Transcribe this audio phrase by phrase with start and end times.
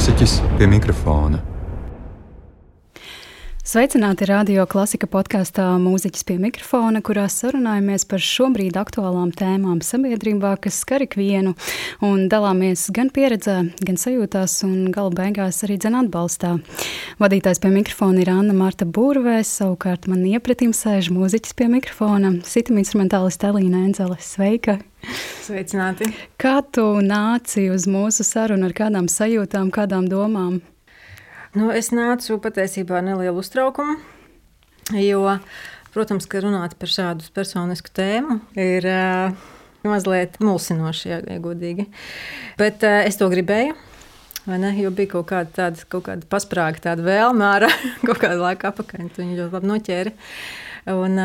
[0.00, 1.42] Mūziķis pie mikrofona.
[3.70, 10.80] Sveicināti radio klasika podkāstā Mūziķis pie mikrofona, kurā sarunājamies par šobrīd aktuālām tēmām sabiedrībā, kas
[10.82, 11.52] skar ikvienu,
[12.02, 16.56] un dalāmies gan pieredzē, gan sajūtās, un gala beigās arī dzen atbalstā.
[17.22, 22.82] Vadītājs pie mikrofona ir Anna Marta Būrvēs, savukārt man iepratīm sēž mūziķis pie mikrofona, sitam
[22.82, 24.18] instrumentālista Elīna Enzele.
[24.18, 24.80] Sveika!
[25.46, 26.10] Sveicināti!
[26.42, 30.58] Kā tu nāci uz mūsu sarunu ar kādām sajūtām, kādām domām?
[31.50, 33.96] Nu, es nācu patiesībā nelielu uztraukumu,
[34.94, 35.22] jo,
[35.90, 39.48] protams, ka runāt par šādu personisku tēmu ir uh,
[39.82, 41.88] mazliet mulsinoši, ja, godīgi.
[42.60, 43.74] Bet uh, es to gribēju.
[44.46, 47.50] Jo bija kaut kāda tāda, kaut kāda pasprāga, tāda vēlme
[48.06, 49.10] kaut kādu laiku apakaļ.
[49.18, 50.14] Viņa ļoti labi noķēra.
[50.94, 51.18] Un,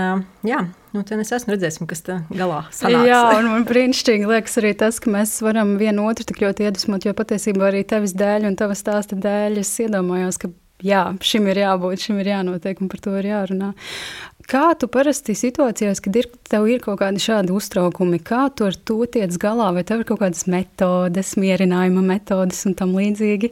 [0.45, 3.09] jā, nu, tad es esmu redzējis, kas tā galā sanāks.
[3.09, 7.07] Jā, un man brīnišķīgi liekas arī tas, ka mēs varam vienu otru tik ļoti iedvesmot,
[7.07, 10.51] jo patiesībā arī tevis dēļ un tavas stāsta dēļ es iedomājos, ka
[10.85, 13.73] jā, šim ir jābūt, šim ir jānotiek un par to ir jārunā.
[14.45, 18.75] Kā tu parasti situācijās, kad ir, tev ir kaut kādi šādi uztraukumi, kā tu ar
[18.77, 23.49] to tiec galā, vai tev ir kaut kādas metodes, mierinājuma metodes un tam līdzīgi?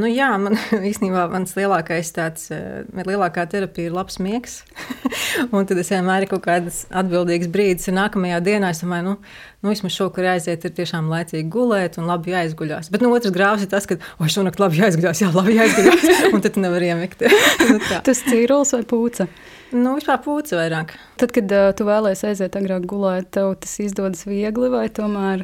[0.00, 0.56] Nu, jā, man
[0.90, 2.48] īstenībā mans lielākais tāds,
[2.96, 4.62] lielākā terapija ir labs miegs.
[5.54, 9.14] un tad es vienmēr ir kaut kādas atbildīgas brīdis, un nākamajā dienā es domāju, nu,
[9.62, 12.90] nu vismaz šovakar aiziet, ir tiešām laicīgi gulēt un labi jāizguļās.
[12.90, 16.42] Bet nu, otrs grāvs ir tas, ka, oi, šonakt labi jāizguļās, jā, labi jāizguļās, un
[16.42, 17.22] tad nevar iemigt.
[17.70, 19.30] nu, tas cīrulis vai pūca?
[19.74, 20.92] Nu, vispār pūci vairāk.
[21.18, 25.42] Tad, kad uh, tu vēlēsies aiziet agrāk gulēt, tev tas izdodas viegli vai tomēr?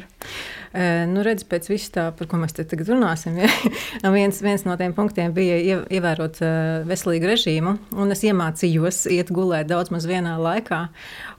[0.73, 3.49] Uh, nu, redz, pēc visu tā, par ko mēs te tagad runāsim, ja?
[4.15, 6.53] viens, viens no tiem punktiem bija ievērot uh,
[6.87, 10.79] veselīgu režīmu, un es iemācījos iet gulēt daudz maz vienā laikā,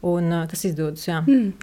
[0.04, 1.22] un uh, tas izdodas, jā.
[1.24, 1.54] Mm.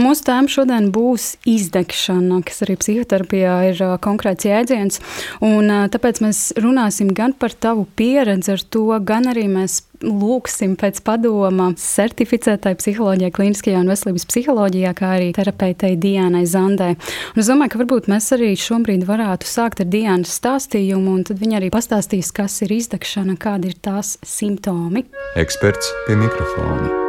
[0.00, 5.04] Mūsu tēma šodien būs izdegšana, kas arī psihoterapijā ir uh, konkrēts jēdziens,
[5.44, 10.76] un uh, tāpēc mēs runāsim gan par tavu pieredzi ar to, gan arī mēs lūksim
[10.80, 16.94] pēc padoma certificētai psiholoģijai, klīniskajā un veselības psiholoģijā, kā arī terapeitei Diānai Zandai.
[17.34, 21.42] Un es domāju, ka varbūt mēs arī šobrīd varētu sākt ar Diānas stāstījumu, un tad
[21.42, 25.06] viņa arī pastāstīs, kas ir izdegšana, kādi ir tās simptomi.
[25.40, 27.08] Eksperts pie mikrofona.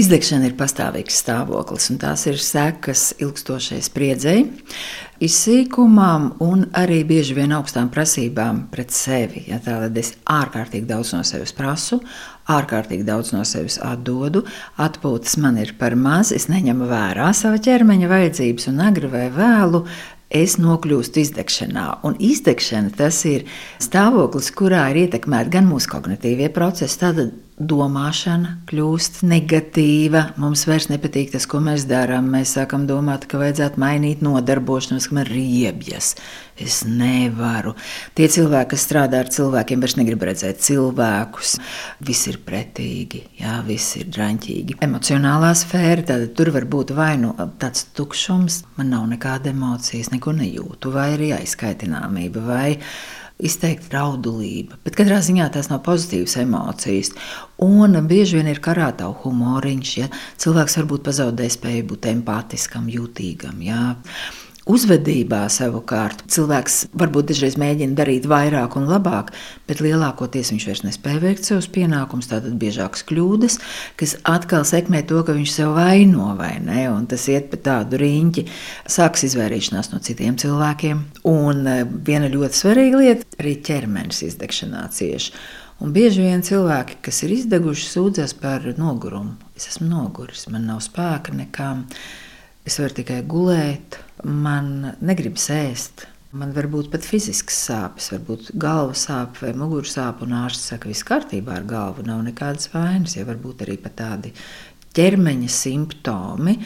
[0.00, 4.46] Izdegšana ir pastāvīgs stāvoklis, un tās ir sekas ilgstošai spriedzei,
[5.22, 9.44] izsīkumam un arī bieži vien augstām prasībām pret sevi.
[9.50, 12.00] Ja, Tātad es ārkārtīgi daudz no sevis prasu,
[12.50, 14.44] ārkārtīgi daudz no sevis atdodu,
[14.82, 19.86] atpūtas man ir par maz, es neņemu vērā sava ķermeņa vajadzības un agri vai vēlu.
[20.32, 23.42] Es nokļūstu izdegšanā, un izdegšana tas ir
[23.84, 30.22] stāvoklis, kurā ir ietekmēti gan mūsu kognitīvie procesi, tātad domāšana kļūst negatīva.
[30.40, 32.30] Mums vairs nepatīk tas, ko mēs darām.
[32.32, 36.14] Mēs sākam domāt, ka vajadzētu mainīt nodarbošanos, ka man ir riebjas.
[36.62, 37.74] Es nevaru.
[38.16, 41.54] Tie cilvēki, kas strādā ar cilvēkiem, vairs negrib redzēt cilvēkus.
[42.04, 44.78] Viss ir pretīgi, jā, viss ir draņķīgi.
[44.84, 50.36] Emocionālā sfēra, tad tur var būt vai nu tāds tukšums, man nav nekāda emocijas, neko
[50.40, 52.46] nejūtu, vai arī aizskaitināmība.
[52.46, 52.68] Vai
[53.42, 57.12] izteikti raudulība, bet katrā ziņā tās nav pozitīvas emocijas.
[57.62, 60.08] Un bieži vien ir karātā humoriņš, ja
[60.42, 63.60] cilvēks varbūt pazaudē spēju būt empātiskam, jutīgam.
[63.64, 63.96] Ja.
[64.62, 69.32] Uzvedībā savukārt cilvēks varbūt dažreiz mēģina darīt vairāk un labāk,
[69.66, 72.28] bet lielākoties viņš vairs nespēja veikt savus pienākumus.
[72.30, 73.58] Tātad biežākas kļūdas,
[73.98, 77.98] kas atkal sekmē to, ka viņš sev vaino vai ne, un tas iet pa tādu
[78.04, 78.46] riņķi,
[78.86, 81.02] sāks izvairīšanās no citiem cilvēkiem.
[81.32, 85.34] Un e, viena ļoti svarīga lieta- arī ķermenis izdegšanā cieši.
[85.82, 89.34] Un bieži vien cilvēki, kas ir izdeguši, sūdzas par nogurumu.
[89.58, 91.88] Es esmu noguris, man nav spēka nekām.
[92.62, 96.06] Es varu tikai gulēt, man negribas ēst.
[96.32, 100.86] Man var būt pat fizisks sāpes, varbūt galvas sāpes vai muguras sāpes, un ārsts saka,
[100.86, 104.32] ka viss kārtībā ar galvu, nav nekādas vainas, ja varbūt arī tādi
[104.96, 106.56] ķermeņa simptomi.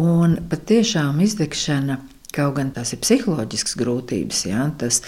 [0.00, 1.98] Un patiešām izdegšana,
[2.32, 5.02] kaut gan tās ir psiholoģiskas grūtības, ja, tas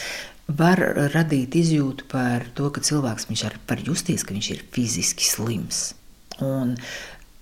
[0.52, 0.82] var
[1.14, 5.94] radīt izjūtu par to, ka cilvēks var justies, ka viņš ir fiziski slims.
[6.44, 6.76] Un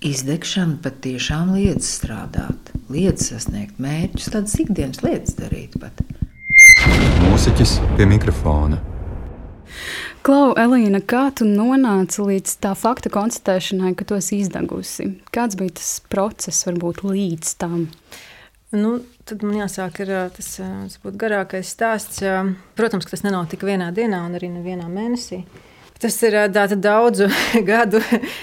[0.03, 5.77] Izdegšana patiešām liedz strādāt, liedz sasniegt mērķus, tādas ikdienas lietas darīt.
[5.79, 6.01] Pat.
[7.23, 8.81] Mūziķis pie mikrofona.
[10.27, 15.07] Klau, Elīna, kā tu nonāci līdz tā fakta konstatēšanai, ka tu esi izdegusi?
[15.31, 17.87] Kāds bija tas process, varbūt līdz tam?
[18.75, 22.19] Nu, tad man jāsāk ar tas, tas garākais stāsts.
[22.75, 25.45] Protams, ka tas nenotika vienā dienā un arī nevienā mēnesī.
[26.03, 27.29] Tas ir tāda daudzu
[27.71, 28.01] gadu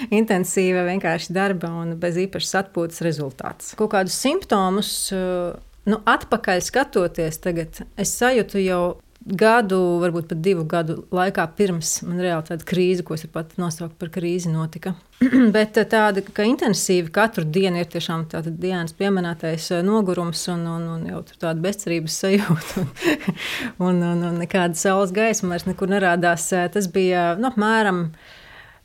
[0.09, 3.75] intensīva vienkārši darba un bez īpašas atpūtas rezultāts.
[3.77, 8.83] Kaut kādus simptomus, nu, atpakaļ skatoties, tagad es sajūtu jau
[9.21, 13.93] gadu, varbūt pat divu gadu laikā pirms man reāli tāda krīze, ko es pat nosaucu
[13.99, 14.95] par krīzi, notika.
[15.55, 21.05] Bet tāda, ka intensīvi katru dienu ir tiešām tāda dienas pieminētais nogurums un, un, un
[21.11, 22.81] jau tāda bezcerības sajūta.
[22.81, 22.91] Un,
[23.91, 26.49] un, un, un nekāda saules gaisma vairs nekur nerādās.
[26.73, 28.07] Tas bija nu, apmēram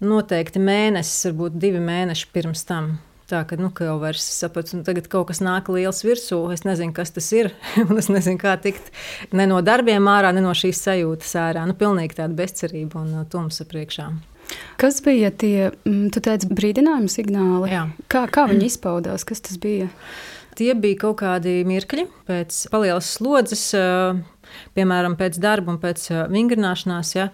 [0.04, 2.98] noteikti mēnesis, varbūt divi mēneši pirms tam.
[3.26, 6.38] Tā ka, nu, ka jau vairs sapratu, nu, tagad kaut kas nāk liels virsū.
[6.54, 7.50] Es nezinu, kas tas ir.
[7.88, 8.92] un es nezinu, kā tikt
[9.34, 11.64] ne no darbiem ārā, ne no šīs sajūtas ārā.
[11.66, 14.06] Nu, pilnīgi tāda bezcerība un uh, tumsa priekšā.
[14.78, 17.72] Kas bija tie, mm, tu teici, brīdinājuma signāli?
[17.74, 17.82] Jā.
[18.12, 19.26] Kā, kā viņi izpaudās?
[19.26, 19.90] Kas tas bija?
[20.56, 24.22] Tie bija kaut kādi mirkļi pēc palielas slodzes, uh,
[24.78, 27.16] piemēram, pēc darba un pēc uh, vingrināšanās.
[27.18, 27.32] Ja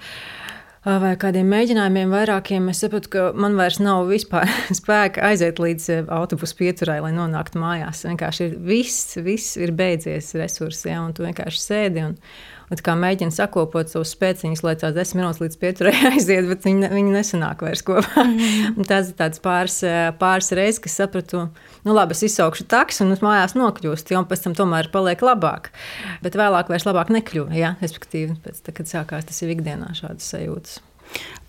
[0.82, 4.50] vai kādiem mēģinājumiem, vairākiem, es saprotu, ka man vairs nav vispār
[4.80, 8.02] spēka aiziet līdz autobusu pieturai, lai nonāktu mājās.
[8.08, 12.02] Vienkārši ir viss, viss ir beidzies resursi, ja, un tu vienkārši sēdi.
[12.08, 12.18] Un,
[12.80, 17.64] mēģina sakopot savus spēciņus, lai tās desmit minūtes līdz pieturai aiziet, bet viņi, viņi nesanāk
[17.66, 18.24] vairs kopā.
[18.24, 18.86] Mm.
[18.88, 19.80] tas ir tāds pāris,
[20.20, 21.44] pāris reizes, kas sapratu,
[21.84, 25.72] nu labi, es izsaukšu taksu un mājās nokļūst, jo pēc tam tomēr paliek labāk.
[26.24, 27.74] Bet vēlāk vairs labāk nekļuva, ja?
[27.82, 30.80] respektīvi, pēc tam, kad sākās tas jau ikdienā šādas sajūtas.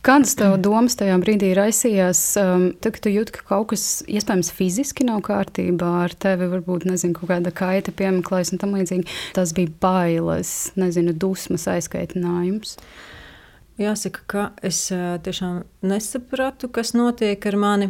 [0.03, 2.21] Kādas tev domas tajā brīdī raisījās?
[2.41, 6.83] Um, tad, kad tu jūti, ka kaut kas iespējams fiziski nav kārtībā ar tevi, varbūt
[6.89, 9.07] nezinu, kaut kāda kaita piemeklēs un tam līdzīgi.
[9.37, 12.75] Tas bija bailes, nezinu, dusmas, aizkaitinājums.
[13.79, 17.89] Jāsaka, ka es uh, tiešām nesapratu, kas notiek ar mani.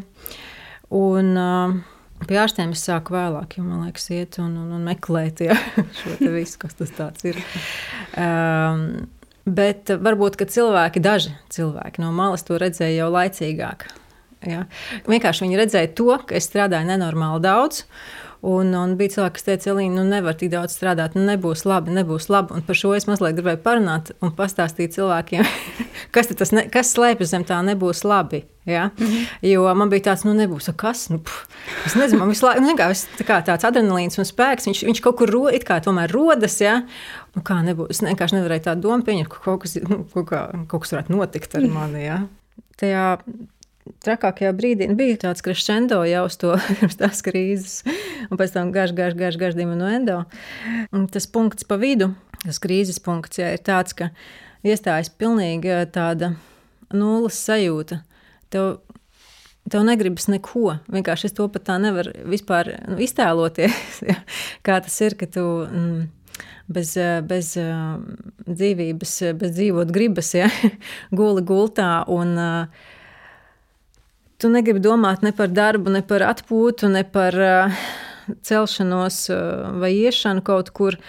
[0.93, 1.81] Un, uh,
[2.23, 5.57] Pie ārstiem es sāku vēlāk, jo man liekas, iet un, un, un meklēt ja,
[5.97, 7.41] šo visu, kas tas ir.
[8.15, 8.85] Um,
[9.45, 13.89] Bet varbūt cilvēki, daži cilvēki no malas to redzēja jau laicīgāk.
[14.47, 14.65] Ja?
[15.07, 17.83] Vienkārši viņi redzēja to, ka es strādāju nenormāli daudz.
[18.43, 21.93] Un, un bija cilvēki, kas teica, Elīna, nu nevar tik daudz strādāt, nu nebūs labi,
[21.95, 22.57] nebūs labi.
[22.57, 25.47] Un par šo es mazliet gribēju parunāt un pastāstīt cilvēkiem,
[26.15, 28.41] kas tas ne, kas slēpjas zem tā nebūs labi.
[28.67, 28.89] Ja?
[28.97, 29.23] Mm -hmm.
[29.47, 31.47] Jo man bija tāds, nu nebūs, kas, nu, pff,
[31.85, 35.01] es nezinu, man visu laiku, nu, kā, tā kā tāds adrenalīns un spēks, viņš, viņš
[35.01, 36.81] kaut kur ro, kā tomēr rodas, ja?
[37.33, 40.43] Nu, kā nebūs, es vienkārši nevarēju tādu domu pieņemt, ka kaut kas, nu, kaut, kā,
[40.69, 42.19] kaut kas varētu notikt ar mani, ja?
[42.77, 43.07] Tajā
[44.03, 47.81] trakākajā brīdī bija tāds crescendo jau uz to pirms tās krīzes,
[48.29, 50.21] un pēc tam garš, garš, garš, garš diminuendo.
[50.93, 52.11] Un tas punkts pa vidu,
[52.45, 54.11] tas krīzes punkts, jā, ir tāds, ka
[54.63, 56.35] iestājas pilnīgi tāda
[56.93, 58.03] nulles sajūta.
[58.53, 58.75] Tev,
[59.73, 60.77] tev negribas neko.
[60.93, 64.03] Vienkārši es to pat tā nevaru vispār nu, iztēloties,
[64.65, 65.47] kā tas ir, ka tu.
[65.65, 66.03] Mm,
[66.71, 66.95] bez,
[67.27, 67.53] bez
[68.47, 70.49] dzīvības, bez dzīvot gribas, ja,
[71.17, 72.35] guli gultā un
[74.41, 77.37] tu negribi domāt ne par darbu, ne par atpūtu, ne par
[78.43, 79.27] celšanos
[79.83, 80.99] vai iešanu kaut kur.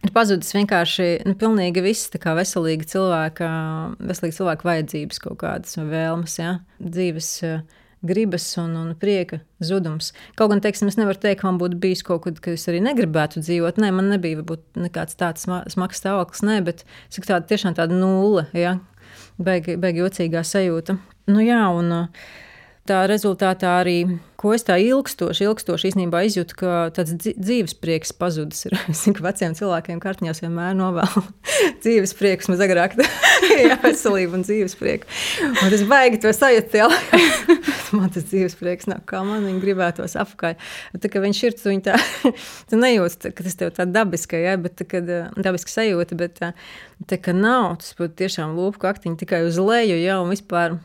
[0.00, 3.48] Ir pazudis vienkārši nu, pilnīgi viss, kā veselīga cilvēka,
[4.00, 6.54] veselīga cilvēka vajadzības, kaut kādas vēlmes, ja?
[6.80, 7.58] dzīves uh,
[8.06, 10.12] gribas un, un prieka zudums.
[10.38, 13.42] Kaut gan, teiksim, es nevaru teikt, man būtu bijis kaut kas, ka es arī negribētu
[13.44, 13.80] dzīvot.
[13.82, 18.46] Nē, man nebija varbūt nekāds tāds smags stāvoklis, nē, bet cik tāda tiešām tāda nulle,
[18.56, 18.78] ja?
[19.40, 20.96] beigi, beigi jocīgā sajūta.
[21.30, 22.30] Nu jā, un, uh,
[22.90, 23.98] tā rezultātā arī,
[24.40, 28.64] ko es tā ilgstoši, ilgstoši īstenībā izjūtu, ka tāds dzīves prieks pazudis.
[28.66, 28.76] Ir.
[28.92, 31.22] Es zinu, ka veciem cilvēkiem kārtiņās vienmēr novēl
[31.84, 32.96] dzīves prieks, maz agrāk,
[33.68, 35.22] jā, veselība un dzīves prieks.
[35.50, 36.88] Un es baigi to sajūtu, jā.
[37.96, 40.58] man tas dzīves prieks nav, kā man viņa gribētos apakaļ.
[41.00, 41.98] Tā kā viņš ir, tu, tā,
[42.70, 46.52] tu nejūti, ka tas tev tā dabiska, jā, bet tā, kad, dabiska sajūta, bet tā,
[47.10, 50.80] tā ka nav, tas būtu tiešām lūpu kaktiņi tikai uz leju, jā, un vispār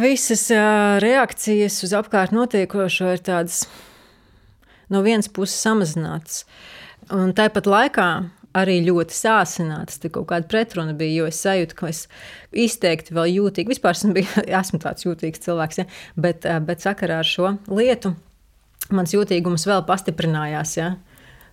[0.00, 0.46] visas
[1.02, 3.64] reakcijas uz apkārt notiekošo ir tādas
[4.92, 6.44] no vienas puses samazinātas,
[7.12, 8.08] un tāpat laikā
[8.56, 10.00] arī ļoti sāsinātas.
[10.00, 12.04] Tur kaut kāda pretruna bija, jo es sajūtu, ka es
[12.52, 15.88] izteikti vēl jūtīgi, vispār esmu, bija, esmu tāds jūtīgs cilvēks, ja?
[16.16, 18.14] bet, bet sakarā ar šo lietu
[18.92, 20.76] mans jūtīgums vēl pastiprinājās.
[20.80, 20.92] Ja?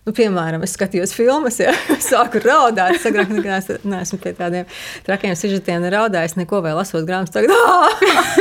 [0.08, 1.74] Nu, piemēram, es skatījos filmas, ja
[2.10, 2.96] sāku raudāt.
[2.96, 4.68] Es agrāk nekad neesmu pie tādiem
[5.04, 7.34] trakiem sižetiem raudājis, neko vēl lasot grāmatas.
[7.36, 7.52] Tagad,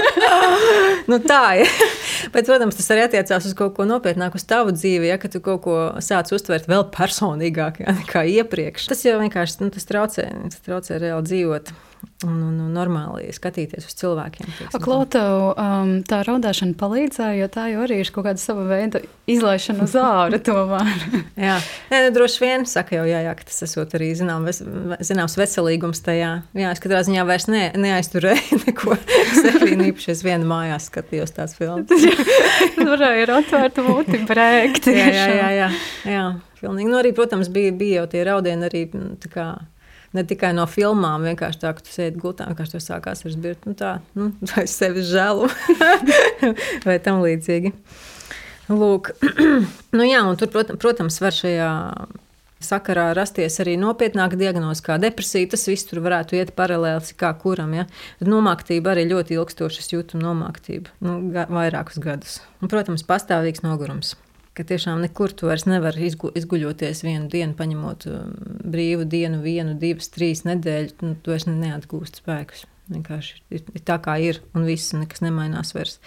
[1.12, 1.74] nu, tā ir.
[2.32, 5.66] Bet, protams, tas arī attiecās uz kaut ko nopietnāku, uz tavu dzīvi, ja tu kaut
[5.68, 8.88] ko sāc uztvert vēl personīgāk ja, nekā iepriekš.
[8.94, 11.76] Tas jau vienkārši nu, tas traucē, tas traucē reāli dzīvot.
[12.26, 14.50] Un, un, un normāli skatīties uz cilvēkiem.
[14.84, 15.22] Klauta,
[15.54, 19.96] um, tā raudāšana palīdzēja, jo tā jau arī ir kaut kāda sava veida izlaišana uz
[20.00, 20.40] ārā.
[21.48, 21.58] jā,
[21.92, 24.62] Nē, nu, droši vien saka jau, jā, jā, ka tas esot arī zinām, ves,
[25.06, 26.34] zināms veselīgums tajā.
[26.60, 29.00] Jā, es katrā ziņā vairs ne, neaizturēju neko
[29.40, 30.14] sevīnu īpaši.
[30.16, 31.92] Es vienu mājās skatījos tās filmas.
[32.92, 34.92] Varēja ir atvērta muti brēkt.
[34.92, 35.74] jā, jā, jā, jā,
[36.10, 36.30] jā.
[36.60, 36.92] Pilnīgi.
[36.92, 38.82] Nu, arī, protams, bija, bija jau tie raudieni arī
[39.24, 39.46] tā kā
[40.18, 43.72] ne tikai no filmām, vienkārši tā, ka tu sēdi gultā, vienkārši tur sākās ar zbirtu,
[43.72, 45.50] nu tā, nu, vai sevi žēlu,
[46.88, 47.74] vai tam līdzīgi.
[48.70, 49.14] Lūk,
[49.98, 51.70] nu jā, un tur, protams, var šajā
[52.64, 55.48] sakarā rasties arī nopietnāka diagnoze, kā depresija.
[55.54, 57.74] Tas viss tur varētu iet paralēli, kā kuram.
[57.78, 57.88] Ja?
[58.26, 62.42] Nomāktība arī ļoti ilgstošas jūtama nomāktība, nu, vairākus gadus.
[62.60, 64.18] Un, protams, pastāvīgs nogurums
[64.60, 68.34] ka tiešām nekur tu vairs nevari izgu, izguļoties vienu dienu, paņemot um,
[68.68, 70.98] brīvu dienu, vienu, divas, trīs nedēļas.
[71.06, 72.66] Nu, tu vairs neatgūsti spēkus.
[72.90, 76.02] Vienkārši ir, ir tā, kā ir, un viss nekas nemainās vairs.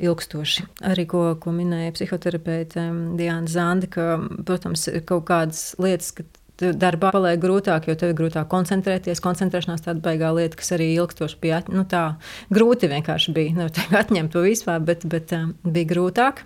[0.00, 0.64] Ilgstoši.
[0.88, 4.14] Arī ko, ko minēja psihoterapeite um, Diana Zanda, ka,
[4.48, 6.24] protams, ir kaut kādas lietas, ka
[6.60, 9.24] darbā paliek grūtāk, jo tev ir grūtāk koncentrēties.
[9.24, 12.04] Koncentrēšanās tāda baigā lieta, kas arī ilgstoši bija nu, tā,
[12.52, 13.56] grūti vienkārši bija.
[13.60, 16.44] Nevar atņemt to vispār, bet, bet um, bija grūtāk.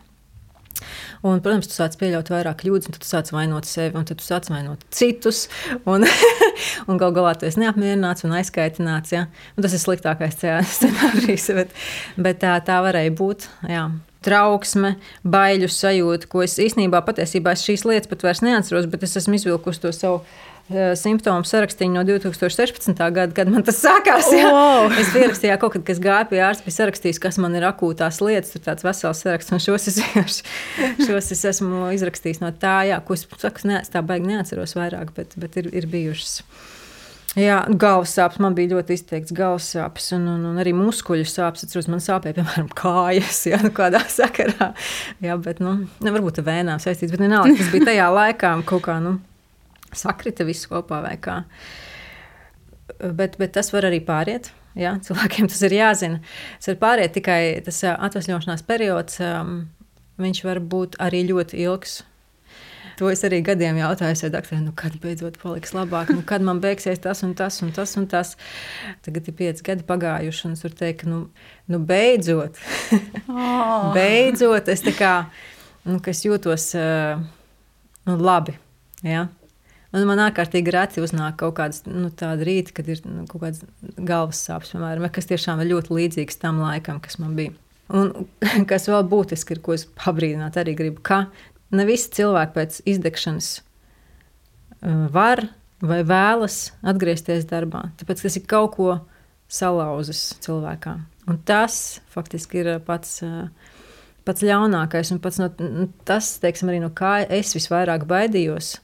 [1.25, 4.49] Un, protams, tu sāc pieļaut vairāk kļūdas, un tu sāc vainot sevi, un tu sāc
[4.53, 5.47] vainot citus.
[5.89, 6.07] Un,
[6.89, 9.15] un gal galā tu esi neapmierināts un aizkaitināts.
[9.17, 9.27] Ja?
[9.57, 10.41] Un tas ir sliktākais
[10.79, 11.79] scenārijs, bet,
[12.17, 13.49] bet tā, tā varēja būt.
[13.71, 13.89] Jā
[14.25, 14.95] trauksme,
[15.29, 19.37] baiļu sajūta, ko es īstenībā patiesībā es šīs lietas pat vairs neatceros, bet es esmu
[19.37, 20.23] izvilkusi to savu
[20.97, 23.11] simptomu sarakstu no 2016.
[23.13, 24.31] gada, kad man tas sākās.
[24.33, 24.49] Jā.
[24.49, 24.93] Wow.
[24.97, 28.55] Es pierakstīju, kaut kad, kas gāja pie ārsta, bija sarakstījis, kas man ir akūtās lietas,
[28.55, 30.01] tur tāds vesels saraksts, un šos es,
[31.05, 35.13] šos es esmu izrakstījis no tā, jā, ko es saku, ne, tā baigi neatceros vairāk,
[35.17, 36.41] bet, bet ir, ir bijušas.
[37.35, 39.35] Jā, galvas sāpes man bija ļoti izteikts.
[39.35, 41.65] Galvas sāpes un, un, un arī muskuļu sāpes.
[41.67, 44.71] Atceros, man sāpēja, piemēram, kājas, ja nu, kādā sakarā.
[45.25, 48.87] Jā, bet, nu, ne, varbūt ar vēnām saistīts, bet vienalga, tas bija tajā laikā kaut
[48.87, 49.01] kā.
[49.03, 49.17] Nu,
[49.99, 51.43] sakrita viss kopā vai kā.
[53.01, 54.53] Bet, bet tas var arī pāriet.
[54.79, 54.97] Ja?
[55.03, 56.23] Cilvēkiem tas ir jāzina.
[56.59, 59.23] Tas ir pāriet tikai tas atvesļošanās periods.
[60.21, 62.03] Viņš var būt arī ļoti ilgs.
[62.99, 66.61] To es arī gadiem jautāju, vai doktorē, nu, kad beidzot paliks labāk, nu, kad man
[66.63, 68.35] beigsies tas un tas un tas un tas.
[69.03, 71.25] Tagad ir pieci gadi pagājuši, un es varu teikt, nu,
[71.71, 72.61] nu, beidzot,
[73.27, 73.91] oh.
[73.97, 75.15] beidzot es, kā,
[75.89, 77.19] nu, es jūtos uh,
[78.07, 78.55] nu, labi.
[79.03, 79.27] Ja?
[79.95, 83.63] Un man ārkārtīgi reti uznāk kaut kādas nu, tādas rīta, kad ir nu, kaut kādas
[83.95, 87.55] galvas sāpes, piemēram, kas tiešām ir ļoti līdzīgs tam laikam, kas man bija.
[87.95, 88.11] Un
[88.71, 91.27] kas vēl būtiski ir, ko es pabrīdināt arī gribu, ka
[91.75, 95.47] ne visi cilvēki pēc izdegšanas uh, var
[95.85, 97.87] vai vēlas atgriezties darbā.
[98.01, 98.97] Tāpēc tas ir kaut ko
[99.53, 100.97] salauzis cilvēkā.
[101.31, 103.47] Un tas faktiski ir pats, uh,
[104.27, 105.53] pats ļaunākais un pats no,
[106.09, 108.81] tas, teiksim, arī no kā es visvairāk baidījos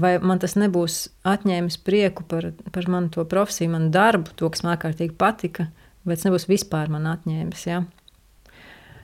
[0.00, 4.64] vai man tas nebūs atņēmis prieku par, par manu to profesiju, manu darbu, to, kas
[4.64, 5.68] man ārkārtīgi patika,
[6.04, 7.64] vai tas nebūs vispār man atņēmis.
[7.68, 7.84] Ja?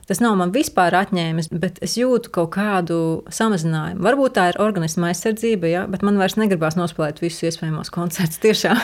[0.05, 2.97] Tas nav man vispār atņēmis, bet es jūtu kaut kādu
[3.33, 4.03] samazinājumu.
[4.05, 5.85] Varbūt tā ir organisma aizsardzība, ja?
[5.89, 8.41] bet man vairs negribās nospēlēt visus iespējamos koncertus.
[8.43, 8.83] Tiešām.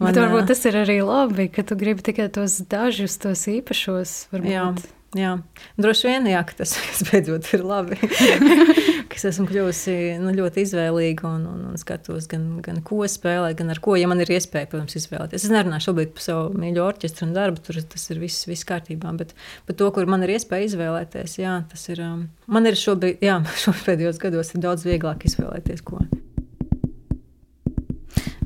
[0.00, 4.16] man, bet varbūt tas ir arī labi, ka tu gribi tikai tos dažus, tos īpašos.
[4.34, 4.50] Varbūt.
[4.50, 4.66] Jā.
[5.12, 5.34] Jā,
[5.76, 6.72] droši vien, jā, ka tas
[7.10, 7.98] beidzot ir labi.
[9.22, 13.70] es esmu kļuvusi nu, ļoti izvēlīga un, un, un skatos gan, gan ko spēlēt, gan
[13.70, 15.46] ar ko, ja man ir iespēja, protams, izvēlēties.
[15.46, 19.12] Es nerunāju šobrīd par savu mīļo orķestru un darbu, tur tas ir viss, viss kārtībā,
[19.20, 19.36] bet
[19.68, 22.02] par to, kur man ir iespēja izvēlēties, jā, tas ir.
[22.02, 26.02] Um, man ir šobrīd, jā, šobrīd pēdējos gados ir daudz vieglāk izvēlēties, ko.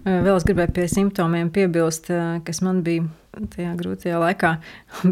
[0.07, 2.13] Vēl es gribēju pie simptomiem piebilst,
[2.47, 3.09] kas man bija
[3.53, 4.53] tajā grūtajā laikā.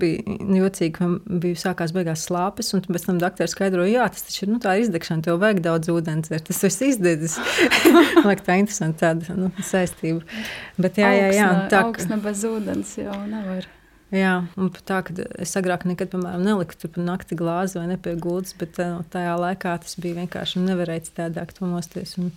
[0.01, 4.47] Bija jocīgi, man bija sākās beigās slāpes, un pēc tam doktori skaidroja, jā, tas taču
[4.47, 7.39] ir nu, tā izdegšana, tev vajag daudz ūdens, dzert, tas viss izdedzis.
[7.93, 10.25] man liekas, tā interesanti tāda nu, saistība.
[10.81, 11.49] Bet jā, jā, jā.
[11.73, 13.69] Tā, augsne bez ūdens jau nevar.
[14.15, 18.55] Jā, un tā, ka es agrāk nekad, piemēram, neliku tur pa nakti glāzi vai nepieguldas,
[18.61, 18.79] bet
[19.11, 22.15] tajā laikā tas bija vienkārši nevarēts tādāk to mosties.
[22.21, 22.31] Un,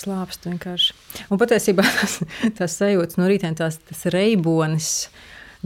[0.00, 0.96] slāpst vienkārši.
[1.30, 2.18] Un patiesībā tas,
[2.58, 5.08] tas sajūtas no rītiem, tās, tas reibonis.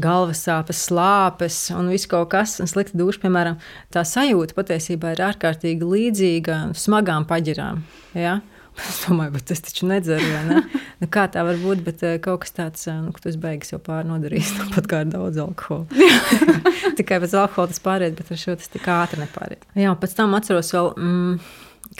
[0.00, 3.58] Galvas sāpes, slāpes un viss kaut kas, un slikta duša, piemēram,
[3.92, 7.82] tā sajūta patiesībā ir ārkārtīgi līdzīga smagām paģirām.
[8.16, 8.38] Ja?
[8.78, 10.60] Es domāju, bet es taču nedzeru, ne?
[11.00, 13.72] Nu, kā tā var būt, bet uh, kaut kas tāds, uh, nu, ka tu beigas
[13.74, 15.88] jau pārnodarījis, tāpat kā ar daudz alkohola.
[16.98, 19.66] Tikai pēc alkohola tas pāriet, bet ar šo tas tik ātri nepāriet.
[19.78, 20.92] Jā, pēc tam atceros vēl.
[20.96, 21.34] Mm,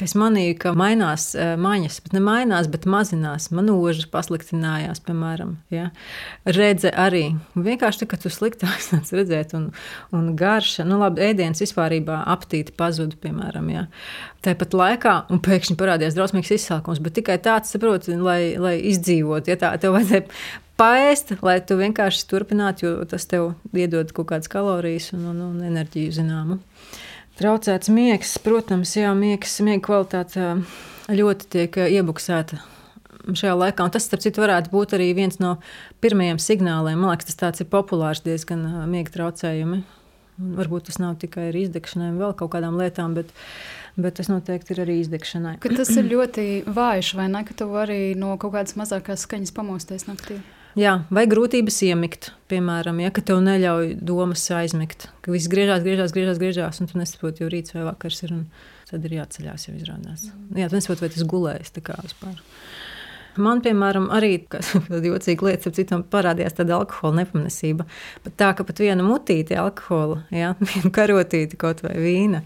[0.00, 3.50] ka es manīju, ka mainās uh, maņas, bet ne mainās, bet mazinās.
[3.52, 5.58] Manūžas pasliktinājās, piemēram.
[5.72, 5.90] Ja?
[6.48, 7.34] Redze arī.
[7.52, 9.68] Vienkārši tā, ka tu sliktāk nāc redzēt, un,
[10.16, 13.68] un garša, nu labi, ēdienas vispār aptīti pazuda, piemēram.
[13.74, 13.84] Ja?
[14.46, 19.52] Tāpat laikā, un pēkšņi parādījās drausmīgs izsākums, bet tikai tāds, saproti, lai, lai izdzīvotu.
[19.52, 20.24] Ja tā tev vajadzēja
[20.80, 25.62] paēst, lai tu vienkārši turpinātu, jo tas tev iedod kaut kādas kalorijas un, un, un
[25.68, 26.60] enerģiju zināmu.
[27.40, 30.50] Traucēts miegs, protams, jā, miegs, miega kvalitāte
[31.08, 32.58] ļoti tiek iebuksēta
[33.32, 33.86] šajā laikā.
[33.86, 35.54] Un tas, starp citu, varētu būt arī viens no
[36.04, 37.00] pirmajiem signāliem.
[37.00, 39.80] Man liekas, tas tāds ir populārs diezgan miega traucējumi.
[40.60, 43.32] Varbūt tas nav tikai ar izdegšanai, vēl kaut kādām lietām, bet,
[44.00, 45.58] bet tas noteikti ir arī izdegšanai.
[45.60, 47.44] Ka tas ir ļoti vājš, vai ne?
[47.48, 50.42] Ka tu vari no kaut kādas mazākās skaņas pamosties naktī.
[50.78, 56.38] Jā, vai grūtības iemigt, piemēram, ja tev neļauj domas aizmigt, ka viss griežās, griežās, griežās,
[56.38, 58.36] griežās un tu nesaproti, jau rīts vai vakars ir.
[58.90, 60.24] Tad ir jāceļās, jau izrādās.
[60.58, 62.40] Jā, tu nesaproti, vai tas gulējas tā kā vispār.
[63.38, 67.86] Man, piemēram, arī tāda jocīga lieta, ap citam parādījās tāda alkohola nepamnesība.
[68.24, 72.42] Pat tā, ka pat viena mutīte alkohola, ja, viena karotīte kaut vai vīna.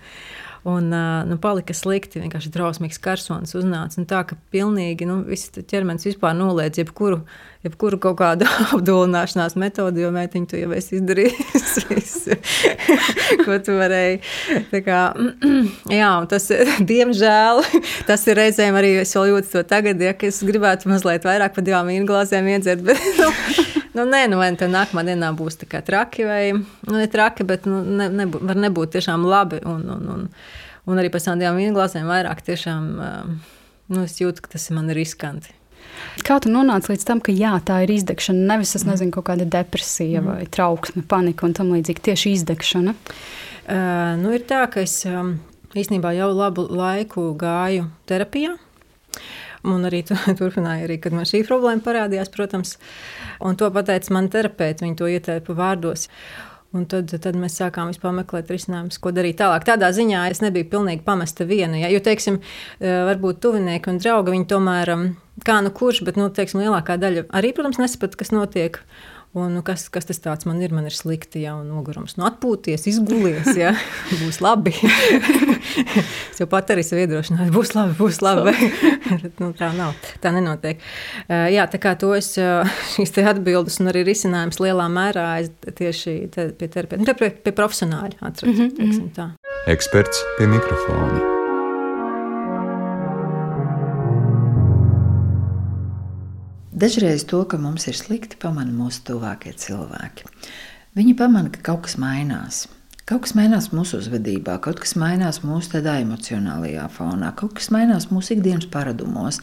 [0.69, 0.89] Un
[1.29, 4.01] nu, palika slikti, vienkārši drausmīgs karsons uznāca.
[4.09, 7.21] Tā ka pilnīgi nu, viss ķermenis vispār noliedz jebkuru,
[7.65, 12.19] jebkuru kaut kādu apdulināšanās metodi, jo mētiņu tu jau esi izdarījis.
[13.45, 14.21] ko tu varēji.
[14.85, 15.01] Kā,
[16.01, 16.49] jā, tas,
[16.89, 17.63] diemžēl,
[18.09, 21.67] tas ir reizēm arī es vēl jūtu to tagad, ja es gribētu mazliet vairāk par
[21.67, 22.85] divām vīnu glāzēm iedzert.
[22.87, 23.31] Bet, nu,
[23.97, 27.47] nu, nē, nu, vai tā nākamā dienā būs tā kā traki vai nu, ne traki,
[27.49, 29.63] bet nu, ne, nebū, var nebūt tiešām labi.
[29.69, 30.31] Un, un, un,
[30.91, 32.89] un arī pēc tam divām vīnu glāzēm vairāk tiešām
[33.93, 35.55] nu, es jūtu, ka tas ir man riskanti.
[36.25, 38.47] Kā tu nonāci līdz tam, ka jā, tā ir izdegšana?
[38.53, 40.29] Nevis es nezinu, kaut kāda depresija mm.
[40.31, 42.05] vai trauksme, panika un tam līdzīgi.
[42.11, 42.95] Tieši izdegšana.
[42.95, 45.37] Uh, nu, ir tā, ka es um,
[45.77, 48.55] īstenībā jau labu laiku gāju terapijā.
[49.65, 50.03] Un arī
[50.41, 52.77] turpināju, arī, kad man šī problēma parādījās, protams.
[53.45, 56.09] Un to pateica man terapeits, viņa to ieteica vārdos.
[56.75, 59.63] Un tad, tad mēs sākām meklēt risinājumus, ko darīt tālāk.
[59.69, 61.79] Tādā ziņā es nebiju pilnīgi pamesta viena.
[61.79, 61.91] Ja?
[61.93, 62.41] Jo, teiksim,
[62.81, 64.91] varbūt tuvinieki un draugi, viņi tomēr,
[65.47, 68.81] kā nu kurš, bet, nu, teiksim, lielākā daļa arī, protams, nesaprata, kas notiek.
[69.35, 70.71] Un, nu, kas, kas tas tāds man ir?
[70.71, 72.15] Man ir slikti, ja nogurums.
[72.15, 73.73] Nu, atpūties, izgulies, ja
[74.23, 74.71] būs labi.
[76.31, 78.55] es jau pat arī sev iedrošināju, būs labi, būs labi.
[79.43, 80.79] nu, tā nav, tā nenotiek.
[81.27, 82.37] Uh, jā, tā kā to es
[82.95, 85.29] šīs atbildes un arī risinājums lielā mērā
[85.67, 88.71] tieši te, pie terapeita, nu, pie, pie profesionāļa atradu.
[88.71, 89.33] Mm -hmm.
[89.67, 91.44] Eksperts pie mikrofona.
[96.75, 100.25] Dažreiz to, ka mums ir slikti, pamana mūsu tuvākie cilvēki.
[100.99, 102.65] Viņi pamana, ka kaut kas mainās.
[103.07, 108.09] Kaut kas mainās mūsu uzvedībā, kaut kas mainās mūsu tādā emocionālajā fonā, kaut kas mainās
[108.11, 109.39] mūsu ikdienas paradumos.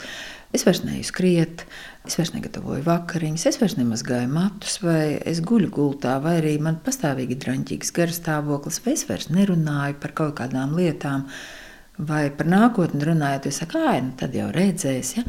[0.52, 1.64] Es vairs neju skriet,
[2.04, 6.82] es vairs negatavoju vakariņas, es vairs nemazgāju matus, vai es guļu gultā, vai arī man
[6.84, 11.30] pastāvīgi drāmīgs garstāvoklis, vai es vairs nerunāju par kaut kādām lietām
[12.02, 15.16] vai par nākotni runājot, jūs sakāt, ah, nu tad jau redzēs.
[15.20, 15.26] Ja?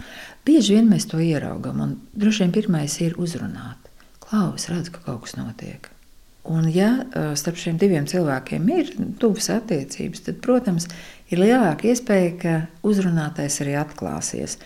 [0.46, 3.90] Bieži vien mēs to ieraugām, un droši vien pirmais ir uzrunāt.
[4.22, 5.90] Klaus, redz, ka kaut kas notiek.
[6.42, 6.88] Un, ja
[7.38, 8.88] starp šiem diviem cilvēkiem ir
[9.22, 10.88] tuvas attiecības, tad, protams,
[11.30, 12.54] ir lielāka iespēja, ka
[12.86, 14.56] uzrunātais arī atklāsies.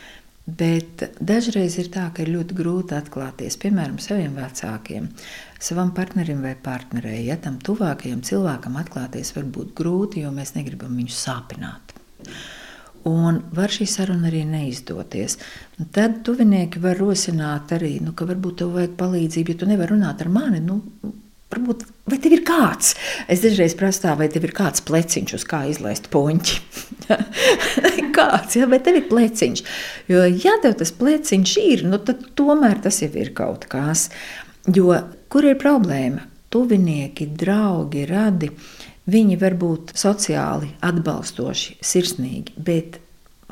[0.47, 5.11] Bet dažreiz ir tā, ka ir ļoti grūti atklāties, piemēram, saviem vecākiem,
[5.59, 7.25] savam partnerim vai partnerei.
[7.27, 11.97] Ja tam tuvākajam cilvēkam atklāties var būt grūti, jo mēs negribam viņu sāpināt.
[13.07, 15.38] Un var šī saruna arī neizdoties.
[15.95, 20.25] Tad tuvinieki var rosināt arī, nu, ka varbūt tev vajag palīdzību, ja tu nevari runāt
[20.25, 20.64] ar mani.
[20.64, 20.81] Nu,
[21.47, 22.97] Varbūt, vai tev ir kāds?
[23.31, 26.57] Es dažreiz prasu, vai tev ir kāds pleciņš, uz kā izlaist puņķi.
[28.16, 29.62] kāds, ja, vai tev ir pleciņš?
[30.11, 34.09] Jo, ja tev tas pleciņš ir, nu, tad tomēr tas jau ir kaut kas.
[34.66, 34.90] Jo
[35.31, 36.27] kur ir problēma?
[36.51, 38.51] Tuvinieki, draugi, radi.
[39.07, 42.99] Viņi var būt sociāli atbalstoši, sirsnīgi, bet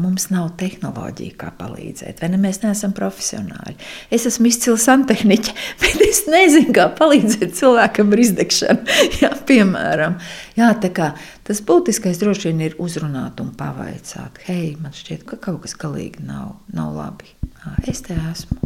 [0.02, 2.18] mums nav tehnoloģija, kā palīdzēt.
[2.22, 2.38] Vai ne?
[2.42, 3.76] Mēs neesam profesionāļi.
[4.14, 8.98] Es esmu izcils santehniķis, bet es nezinu, kā palīdzēt cilvēkam ar izdegšanu.
[9.22, 10.18] Jā, piemēram,
[10.58, 11.12] Jā, kā,
[11.46, 16.26] tas būtiskais droši vien ir uzrunāt un pavaicāt, hei, man šķiet, ka kaut kas galīgi
[16.26, 17.30] nav, nav labi.
[17.62, 18.58] Jā, es te esmu.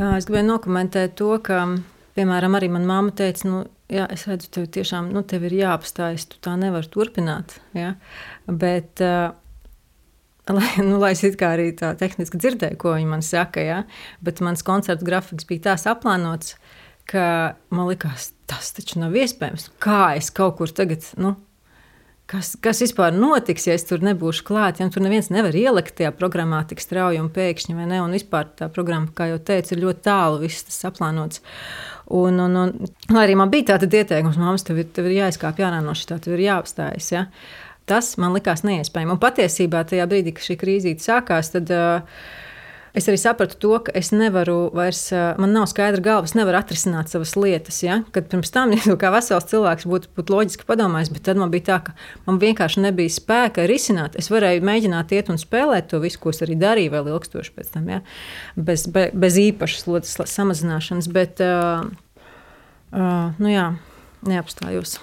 [0.00, 1.66] Jā, es gribēju nokomentēt to, ka,
[2.16, 6.28] piemēram, arī manā māte teica, nu, jā, es redzu, tev tiešām nu, tev ir jāapstājas,
[6.30, 7.58] tu tā nevari turpināt.
[7.76, 7.94] Ja?
[8.46, 9.32] Bet, uh,
[10.56, 13.82] Lai, nu, lai es arī tā tehniski dzirdēju, ko viņi man saka, ja?
[14.24, 16.56] bet mans koncertu grafiks bija tā saplānots,
[17.06, 19.68] ka man likās, tas taču nav iespējams.
[19.78, 21.36] Kā es kaut kur tagad, nu,
[22.30, 24.80] kas, kas vispār notiks, ja es tur nebūšu klāt.
[24.80, 28.00] Ja tur neviens nevar ielikt tajā programmā tik strauji un pēkšņi, vai ne?
[28.04, 31.42] Un vispār tā programma, kā jau teicu, ir ļoti tālu, viss tas aplānots.
[32.10, 32.56] Un, un,
[33.10, 35.18] un arī man bija tāda ieteikums, māmas, tev ir, tev ir
[35.84, 37.10] no šī, tev ir jāapstājas.
[37.14, 37.24] Ja?
[37.90, 39.14] Tas man likās neiespējami.
[39.14, 42.24] Un patiesībā tajā brīdī, kad šī krīzīte sākās, tad uh,
[42.96, 45.04] Es arī sapratu to, ka es nevaru vairs,
[45.38, 47.78] man nav skaidra galva, es nevaru atrisināt savas lietas.
[47.84, 48.00] Ja?
[48.14, 51.68] Kad pirms tam, ja kā vesels cilvēks būtu, būtu loģiski padomājis, bet tad man bija
[51.70, 51.94] tā, ka
[52.26, 54.18] man vienkārši nebija spēka risināt.
[54.20, 57.74] Es varēju mēģināt iet un spēlēt to visu, ko es arī darīju vēl ilgstoši pēc
[57.76, 58.02] tam, ja?
[58.56, 61.86] bez, be, bez īpašas slodzes samazināšanas, bet uh,
[62.90, 63.70] uh, nu jā,
[64.26, 64.98] neapstājos.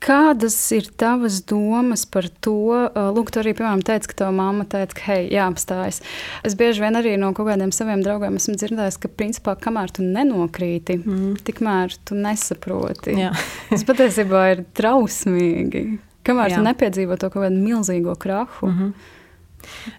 [0.00, 2.72] Kādas ir tavas domas par to?
[3.12, 6.00] Lūk, tu arī, piemēram, teici, ka tava mamma teica, ka, hei, jāapstājas.
[6.46, 10.06] Es bieži vien arī no kaut kādiem saviem draugiem esmu dzirdējis, ka, principā, kamēr tu
[10.06, 11.36] nenokrīti, mm.
[11.44, 13.18] tikmēr tu nesaproti.
[13.68, 15.84] Tas patiesībā ir trausmīgi.
[16.24, 16.60] Kamēr Jā.
[16.60, 18.72] tu nepiedzīvo to kaut kādu milzīgo krahu.
[18.72, 19.16] Mm -hmm.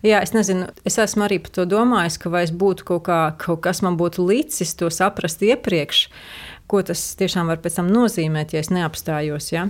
[0.02, 3.38] Jā, es nezinu, es esmu arī par to domājis, ka vai es būtu kaut, kā,
[3.38, 6.08] kaut kas man būtu līdzis to saprast iepriekš.
[6.08, 9.52] Uh, ko tas tiešām var pēc tam nozīmēt, ja es neapstājos.
[9.52, 9.68] Ja?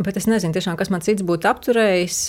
[0.00, 2.20] Bet es nezinu, tiešām, kas man cits būtu apturējis.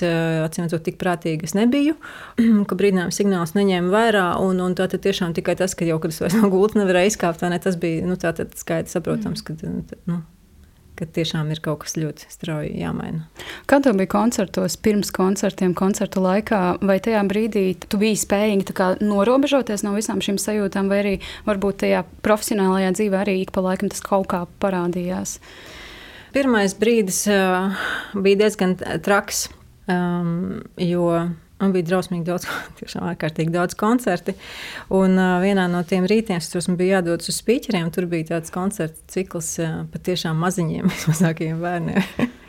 [0.43, 1.95] Atcīm redzot, tik prātīgi es nebiju,
[2.69, 4.27] ka brīdinājuma signāls neņēma vērā.
[4.43, 7.47] Un, un tā tiešām tikai tas, ka jau, kad es vairs no gultas nevarēju izkāpt,
[7.47, 9.45] ne, tas bija nu, skaidrs, saprotams.
[9.47, 9.55] Ka,
[10.11, 10.19] nu,
[10.97, 13.25] ka tiešām ir kaut kas ļoti strauji jāmaina.
[13.69, 19.85] Kā tev bija koncertos, pirms koncertiem, koncertu laikā, vai tajā brīdī tu biji spējīgi norobežoties
[19.85, 21.13] no visām šīm sajūtām, vai arī
[21.47, 25.39] varbūt tajā profesionālajā dzīvē arī ik pa laikam tas kaut kā parādījās?
[26.33, 27.73] Pirmais brīdis uh,
[28.17, 29.47] bija diezgan traks,
[29.85, 31.09] um, jo
[31.63, 32.47] Man bija drausmīgi daudz,
[32.81, 34.35] tiešām ārkārtīgi daudz koncerti.
[34.93, 38.53] Un uh, vienā no tiem rītiem, kas man bija jādodas uz spīķeriem, tur bija tāds
[38.53, 42.39] koncertu cikls uh, patiešām maziņiem, vismazākajiem bērniem.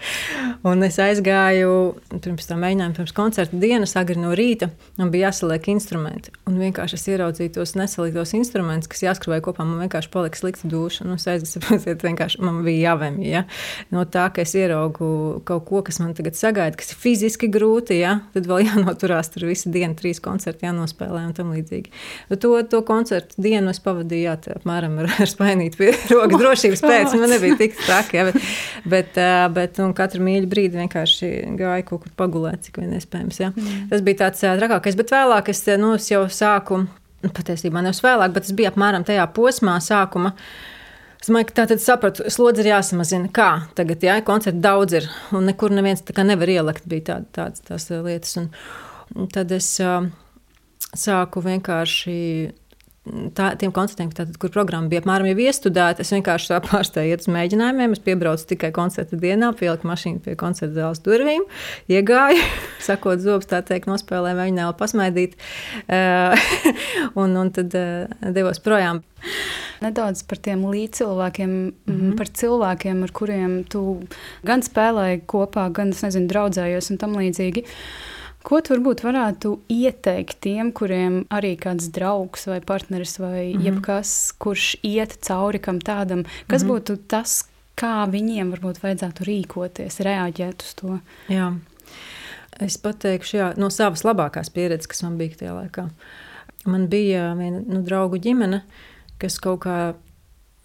[0.66, 5.68] Un es aizgāju pirms tam mēģinājumu, pirms koncerta dienas, agri no rīta, un bija jāsaliek
[5.72, 6.32] instrumenti.
[6.48, 9.66] Un vienkārši es ieraudzīju tos nesaliktos instrumentus, kas jāskrāvēja kopā.
[9.66, 11.06] Man vienkārši palika slikta duša.
[11.08, 13.24] Nu, es aizgāju, vienkārši man bija jāvemj.
[13.28, 13.44] Ja?
[13.94, 17.98] No tā, ka es ieraugu kaut ko, kas man tagad sagaida, kas ir fiziski grūti,
[18.02, 18.18] ja?
[18.36, 21.92] tad vēl jānoturās tur visu dienu, trīs koncerti jānospēlē un tam līdzīgi.
[22.34, 27.16] To, to koncertu dienu es pavadīju jā, apmēram ar, ar spainītu pie rokas drošības pēc.
[27.18, 28.28] Man nebija tik traki, ja?
[28.28, 28.52] bet,
[28.90, 29.20] bet,
[29.56, 33.40] bet un katru mīļu brīdi vienkārši gāju kaut kur pagulēt, cik vien iespējams.
[33.40, 33.50] Ja?
[33.54, 33.88] Mm.
[33.92, 36.84] Tas bija tāds trakākais, bet vēlāk es, nu, es jau sāku,
[37.24, 40.34] nu, patiesībā nevis vēlāk, bet tas bija apmēram tajā posmā sākuma.
[41.20, 43.30] Es domāju, ka tā tad sapratu, slodzi ir jāsamazina.
[43.32, 47.88] Kā tagad, ja koncerti daudz ir, un nekur neviens nevar ielikt, bija tād, tādas tās
[47.88, 48.36] lietas.
[48.42, 48.50] Un,
[49.16, 50.04] un tad es uh,
[50.92, 52.18] sāku vienkārši
[53.04, 57.30] tā, tiem koncertiem, tātad, kur programma bija apmēram jau iestudēta, es vienkārši pārstāju iet uz
[57.34, 57.96] mēģinājumiem.
[57.96, 61.44] Es piebraucu tikai koncerta dienā, pieliku mašīnu pie koncerta zāles durvīm,
[61.92, 62.44] iegāju,
[62.88, 65.36] sakot, zobus, tā teikt, nospēlēju, mēģināju pasmaidīt,
[65.88, 66.48] uh,
[67.20, 69.04] un, un tad uh, devos projām.
[69.84, 72.16] Nedaudz par tiem līdzcilvēkiem, mm -hmm.
[72.16, 73.84] par cilvēkiem, ar kuriem tu
[74.44, 77.64] gan spēlēji kopā, gan, es nezinu, draudzējies un tam līdzīgi.
[78.44, 83.64] Ko tu varbūt varētu ieteikt tiem, kuriem arī kāds draugs vai partneris vai mm -hmm.
[83.64, 86.72] jebkas, kurš iet cauri kam tādam, kas mm -hmm.
[86.72, 87.44] būtu tas,
[87.76, 90.98] kā viņiem varbūt vajadzētu rīkoties, reaģēt uz to?
[91.28, 91.54] Jā.
[92.60, 95.88] Es pateikšu, jā, no savas labākās pieredzes, kas man bija tajā laikā.
[96.64, 98.62] Man bija viena nu, draugu ģimene,
[99.18, 99.94] kas kaut kā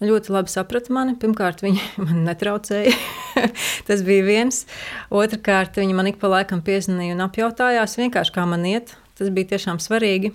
[0.04, 1.16] ļoti labi saprata mani.
[1.20, 2.94] Pirmkārt, viņi man netraucēja.
[3.88, 4.64] Tas bija viens.
[5.12, 7.98] Otrakārt, viņi man ik pa laikam piezvanīja un apjautājās,
[8.34, 8.96] kā man iet.
[9.20, 10.32] Tas bija tiešām svarīgi,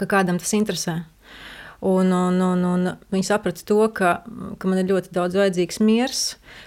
[0.00, 1.00] ka kādam tas interesē.
[1.80, 4.16] Un, un, un, un viņi saprata to, ka,
[4.58, 6.22] ka man ir ļoti daudz vajadzīgs miers,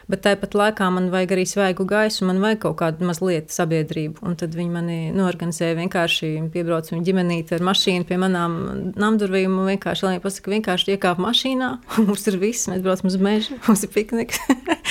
[0.07, 4.23] bet tāpat laikā man vajag arī svaigu gaisu, man vajag kaut kādu mazliet sabiedrību.
[4.23, 8.55] Un tad viņi mani norganizēja vienkārši piebrauc viņa ģimenīte ar mašīnu pie manām
[8.95, 11.71] namdurvīm un vienkārši, lai viņi pasaka, vienkārši iekāp mašīnā,
[12.07, 14.39] mums ir viss, mēs braucam uz mežu, mums ir pikniks.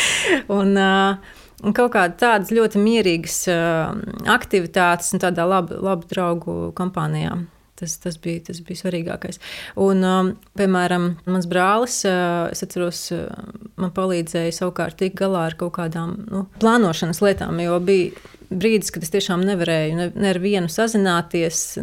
[0.59, 3.91] un, uh, Un kaut kādas tādas ļoti mierīgas uh,
[4.33, 7.35] aktivitātes un tādā labu, labu draugu kompānijā.
[7.81, 9.41] Tas, tas, bija, tas bija svarīgākais.
[9.81, 13.25] Un, um, piemēram, mans brālis, uh, es atceros, uh,
[13.81, 18.13] man palīdzēja savukārt tikt galā ar kaut kādām nu, plānošanas lietām, jo bija
[18.51, 21.79] brīdis, kad es tiešām nevarēju ne, ne ar vienu sazināties.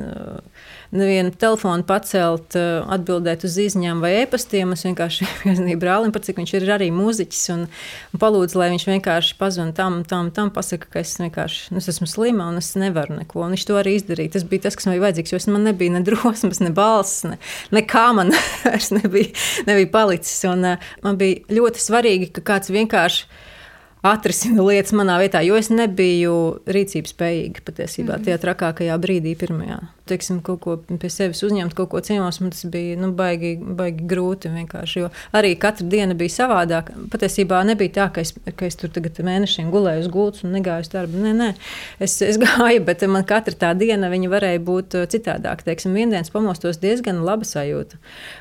[0.88, 4.72] Nevienu telefonu pacelt, eh, atbildēt uz izņēmumu vai e-pastiem.
[4.72, 5.28] Es vienkārši
[5.58, 9.74] zvanīju brālim, par cik viņš ir arī mūziķis, un, un palūdzu, lai viņš vienkārši pazvan
[9.76, 13.44] tam, tam, tam, pasaka, ka es vienkārši nu, es esmu slima un es nevaru neko.
[13.44, 14.38] Un viņš to arī izdarīja.
[14.38, 17.36] Tas bija tas, kas man bija vajadzīgs, jo man nebija ne drosmes, ne balss, ne,
[17.76, 18.32] nekā man
[18.64, 19.36] vairs nebija,
[19.68, 20.40] nebija palicis.
[20.48, 23.28] Un, uh, man bija ļoti svarīgi, ka kāds vienkārši
[24.14, 28.26] atrisina lietas manā vietā, jo es nebiju rīcības spējīga patiesībā -hmm.
[28.26, 29.82] tajā trakākajā brīdī, pirmajā.
[30.08, 34.08] Teiksim, kaut ko pie sevis uzņemt, kaut ko ciemos, man tas bija nu, baigi, baigi
[34.10, 34.52] grūti.
[34.98, 36.96] Jo arī katra diena bija savādāka.
[37.12, 40.86] Patiesībā nebija tā, ka es, ka es tur tagad mēnešiem gulēju uz gultas un negāju
[40.86, 41.22] uz darbu.
[41.24, 41.50] Nē, nē,
[42.04, 45.68] es, es gāju, bet man katra tā diena varēja būt uh, citādāka.
[45.68, 48.00] Teiksim, viendienas pamostos diezgan laba sajūta.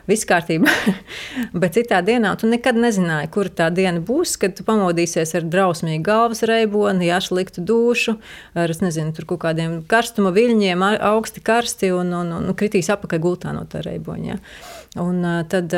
[0.08, 0.72] Viss kārtībā.
[1.60, 6.04] bet citā dienā tu nekad nezināji, kur tā diena būs, kad tu pamodīsies ar drausmīgu
[6.06, 8.16] galvas reiboni, ja sliktu dušu,
[8.56, 13.56] ar nezinu, kaut kādiem karstuma viļņiem, augsti karsti un, un, un, un kritīs apakaļ gultā
[13.56, 14.30] no tā reiboņa.
[14.30, 14.38] Ja.
[15.02, 15.74] Un, tad,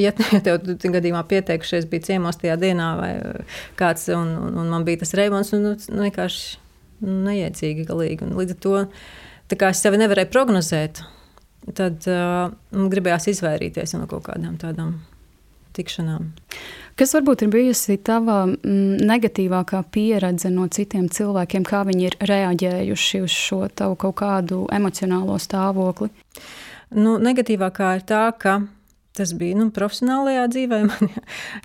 [0.00, 0.64] ja tev
[0.96, 3.14] gadījumā pieteikušies, bija ciemos tajā dienā, vai
[3.78, 6.62] kāds, un, un, un man bija tas reibons, un nu, vienkārši
[7.04, 8.26] neiecīgi galīgi.
[8.26, 8.76] Un līdz ar to
[9.68, 11.02] es sevi nevarēju prognozēt.
[11.74, 12.52] Tad uh,
[12.92, 14.98] gribējās izvairīties no kaut kādām tādām
[15.76, 16.28] tikšanām.
[16.94, 23.22] Kas varbūt ir bijusi tava mm, negatīvākā pieredze no citiem cilvēkiem, kā viņi ir reaģējuši
[23.24, 26.12] uz šo tavu kaut kādu emocionālo stāvokli?
[26.94, 28.60] Nu, negatīvākā ir tā, ka
[29.14, 31.12] tas bija nu, profesionālajā dzīvē, man,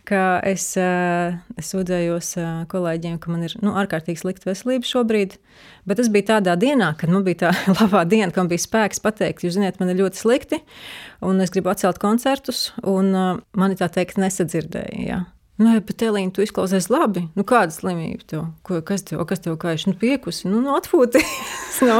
[0.07, 5.39] ka es, eh, es sūdzējos eh, kolēģiem, ka man ir nu, ārkārtīgi slikta veselība šobrīd.
[5.89, 9.01] Bet tas bija tādā dienā, kad man bija tā labā diena, kad man bija spēks
[9.03, 10.61] pateikt, jūs zināt, man ir ļoti slikti,
[11.25, 15.03] un es gribu atcelt koncertus, un uh, mani tā teikt nesadzirdēja.
[15.09, 15.23] Ja.
[15.59, 17.25] Nu, bet Elīna, tu izklausies labi.
[17.35, 18.45] Nu, kāda slimība tev?
[18.63, 19.89] Ko, kas tev, kas tev kaiš?
[19.89, 21.33] Nu, piekusi, nu, nu atpūties.
[21.89, 21.97] nu,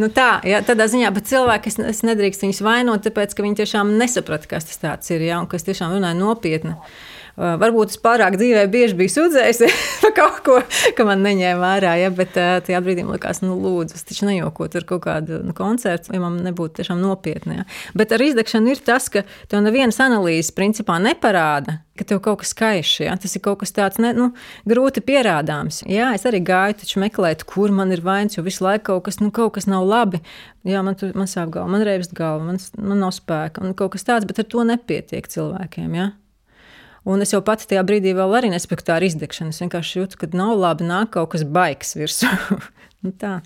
[0.00, 3.60] nu, tā, jā, tādā ziņā, bet cilvēki, es, es nedrīkst viņus vainot, tāpēc, ka viņi
[3.60, 6.72] tiešām nesaprata, kas tas tāds ir, jā, un kas tiešām runāja nopietni.
[6.72, 9.62] Uh, varbūt es pārāk dzīvē bieži biju sūdzējis
[10.02, 10.58] par kaut ko,
[10.96, 14.28] ka man neņēma vērā, ja, bet uh, tajā brīdī man likās, nu, lūdzu, es taču
[14.28, 17.60] nejaukotu ar kaut kādu nu, koncertu, ja man nebūtu tiešām nopietni.
[17.60, 17.66] Ja.
[17.96, 22.52] Bet ar izdegšanu ir tas, ka tev nevienas analīzes principā neparāda, ka tev kaut kas
[22.56, 22.92] kaiš.
[23.06, 23.16] Ja?
[23.20, 24.30] Tas ir kaut kas tāds ne, nu,
[24.68, 25.82] grūti pierādāms.
[25.90, 29.20] Jā, es arī gāju, taču meklēt, kur man ir vainas, jo visu laiku kaut kas,
[29.22, 30.22] nu, kaut kas nav labi.
[30.66, 33.94] Jā, man tur man sāp galva, man reibst galva, man, man nav spēka un kaut
[33.96, 35.92] kas tāds, bet ar to nepietiek cilvēkiem.
[35.96, 36.12] Ja?
[37.06, 39.54] Un es jau pati tajā brīdī vēl arī nesaprotu, tā ir izdegšana.
[39.54, 42.30] Es vienkārši jūtu, ka nav labi, nāk kaut kas baigs virsū.
[43.06, 43.38] nu, tā.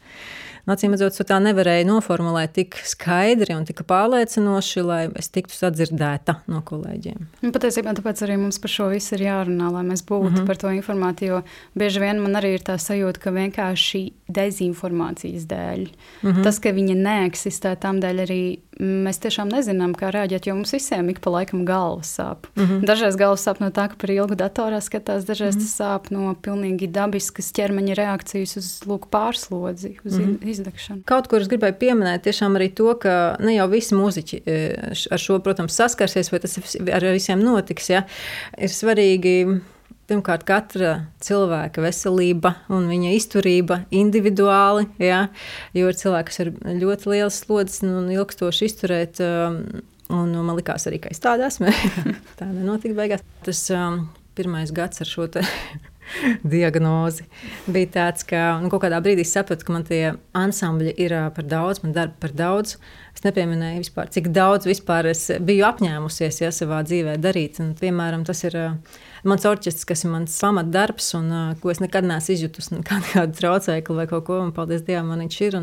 [0.68, 6.40] Acīm redzot, to tā nevarēja noformulēt tik skaidri un tik pārliecinoši, lai es tiktu sadzirdēta
[6.50, 7.28] no kolēģiem.
[7.44, 10.46] Nu, patiesībā tāpēc arī mums par šo visu ir jārunā, lai mēs būtu mm -hmm.
[10.46, 11.30] par to informēti.
[11.30, 11.42] Jo
[11.74, 15.88] bieži vien man arī ir tā sajūta, ka vienkārši dezinformācijas dēļ,
[16.22, 16.42] mm -hmm.
[16.44, 21.08] tas, ka viņa neeksistē, tam dēļ arī mēs tiešām nezinām, kā rēģēt, jo mums visiem
[21.08, 22.48] ik pa laikam galvas sāp.
[22.56, 22.86] Mm -hmm.
[22.86, 25.64] Dažreiz galvas sāp no tā, ka par ilgu datorā skatās, dažreiz mm -hmm.
[25.64, 31.02] tas sāp no pilnīgi dabiskas ķermeņa reakcijas uz lūk, pārslodzi, uz mm -hmm izdegšanu.
[31.08, 34.60] Kaut kur es gribēju pieminēt tiešām arī to, ka ne jau visi muzeķi e,
[35.10, 37.90] ar šo, protams, saskarsies, vai tas ar visiem notiks.
[37.92, 38.06] Ja?
[38.58, 39.36] Ir svarīgi.
[40.10, 44.88] Pirmkārt, katra cilvēka veselība un viņa izturība individuāli.
[44.98, 45.28] Ja?
[45.76, 49.22] Jo ir cilvēki, kas ir ļoti liels slodzes un ilgstoši izturēt.
[49.22, 49.60] Um,
[50.10, 51.70] un man likās arī, ka es tādu esmu.
[52.40, 53.22] tā nenotika beigās.
[53.46, 54.02] Tas um,
[54.34, 55.30] pirmais gads ar šo
[56.54, 57.26] diagnozi.
[57.70, 60.02] Bija tāds, ka nu, kaut kādā brīdī sapratu, ka man tie
[60.36, 62.76] ansambļi ir par daudz, man darba par daudz.
[63.16, 67.60] Es nepieminēju vispār, cik daudz vispār es biju apņēmusies ja, savā dzīvē darīt.
[67.62, 68.56] Un, piemēram, tas ir
[69.28, 73.96] mans orķestris, kas ir mans pamatdarbs, un uh, ko es nekad neesmu izjutusi, nekādu traucēkli
[73.96, 74.40] vai kaut ko.
[74.40, 75.56] Un, paldies Dievam, man viņš ir,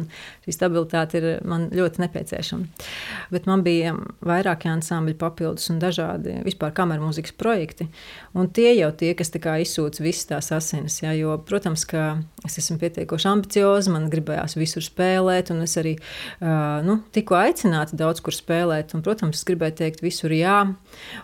[0.46, 2.86] šī stabilitāte ir man ļoti nepieciešama.
[3.34, 7.90] Bet man bija vairāki ansambļi papildus un dažādi vispār kameru mūzikas projekti.
[8.38, 11.00] Un tie jau tie, kas izsūta visas tās asinis.
[11.02, 15.96] Ja, jo, protams, ka es esmu pietiekoši ambicioza, man gribējās visur spēlēt, un es arī
[15.98, 18.94] uh, nu, tiku aicināta daudz kur spēlēt.
[18.98, 20.60] Un, protams, es gribēju teikt visur jā,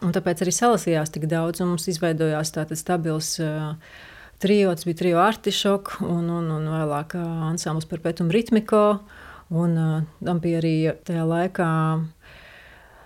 [0.03, 3.35] un tāpēc arī salasījās tik daudz, un mums izveidojās izveidojās tāds stabils.
[4.43, 8.99] Trijo, tas bija trijo artišok, un, un, un vēlāk ansamblis par Petumu ritmiko.
[9.53, 9.77] Un
[10.23, 11.69] tam bija arī tajā laikā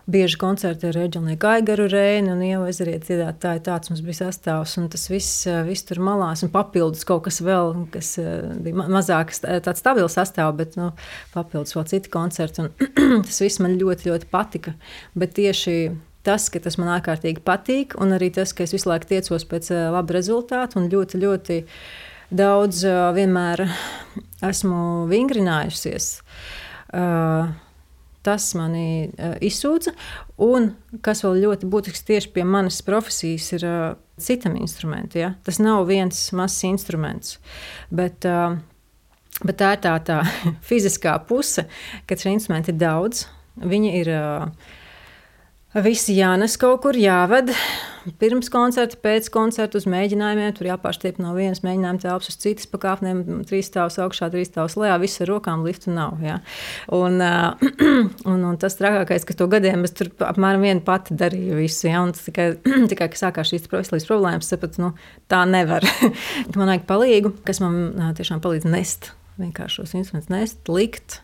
[0.07, 3.61] bieži koncerti ar Reģionu Gaigaru Reini un Ievu ezeriet dziedātāji.
[3.65, 7.75] Tāds mums bija sastāvs, un tas viss, viss tur malās, un papildus kaut kas vēl,
[7.91, 8.15] kas
[8.63, 10.93] bija mazāk tāds stabils sastāvs, bet nu,
[11.35, 14.77] papildus vēl citi koncerti, un tas viss man ļoti, ļoti patika.
[15.13, 15.77] Bet tieši
[16.25, 19.71] tas, ka tas man ārkārtīgi patīk, un arī tas, ka es visu laiku tiecos pēc
[19.93, 21.59] laba rezultāta un ļoti, ļoti
[22.37, 22.83] daudz
[23.15, 23.67] vienmēr
[24.47, 26.09] esmu vingrinājusies.
[28.27, 28.87] Tas mani
[29.47, 29.93] izsūdza.
[30.43, 30.73] Un
[31.05, 33.67] kas vēl ļoti būtisks tieši pie manas profesijas, ir
[34.19, 35.21] citam instrumentam.
[35.21, 35.29] Ja?
[35.47, 37.37] Tas nav viens mazs instruments.
[37.89, 40.19] Bet, bet tā ir tā, tā
[40.69, 41.67] fiziskā puse,
[42.09, 43.27] kad šie instrumenti ir daudz.
[43.57, 44.73] Viņi ir uh,
[45.83, 47.51] Visi jānes kaut kur jāved.
[48.17, 50.53] Pirms koncerta, pēc koncerta uz mēģinājumiem.
[50.55, 54.95] Tur jāpārstiep no vienas mēģinājuma telpas uz citas pakāpēm, trīs stāvus augšā, trīs stāvus lejā.
[55.03, 56.17] Viss ar rokām, liftu nav.
[56.23, 56.39] Ja?
[56.95, 57.21] Un,
[58.31, 61.89] un, un tas trakākais, ka to gadiem es tur apmēram viena pati darīju visu.
[61.91, 62.01] Ja?
[62.07, 62.49] Un tikai,
[62.93, 64.93] tikai kad sākās šīs veselības problēmas, sapratu, nu,
[65.29, 65.85] tā nevar.
[66.57, 71.21] man vajag palīgu, kas man tiešām palīdz nest vienkārši šos instrumentus, nest, likt.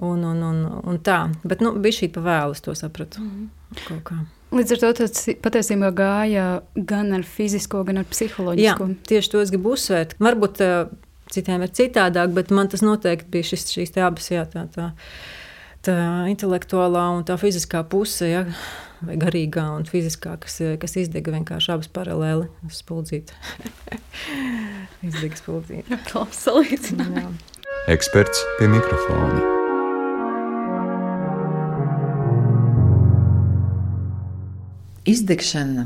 [0.00, 3.20] Un, un, un, un tā, bet nu, bija šī pavēle, es to sapratu.
[3.20, 3.50] Mm.
[4.52, 8.88] Līdz ar to tas patiesībā gāja gan ar fizisko, gan ar psiholoģisko.
[8.90, 10.18] Jā, tieši to es gribu uzsvērt.
[10.20, 10.90] Varbūt uh,
[11.32, 14.90] citiem ir citādāk, bet man tas noteikti bija šis, šīs abas, jā, tā, tā,
[15.86, 15.96] tā
[16.32, 18.44] intelektuālā un tā fiziskā puse, jā,
[19.06, 23.40] vai garīgā un fiziskā, kas, kas izdega vienkārši abas paralēli spuldzīti.
[25.08, 26.02] izdega spuldzīti.
[26.12, 26.94] Klausalīts.
[27.90, 29.61] Eksperts pie mikrofona.
[35.02, 35.82] Izdegšana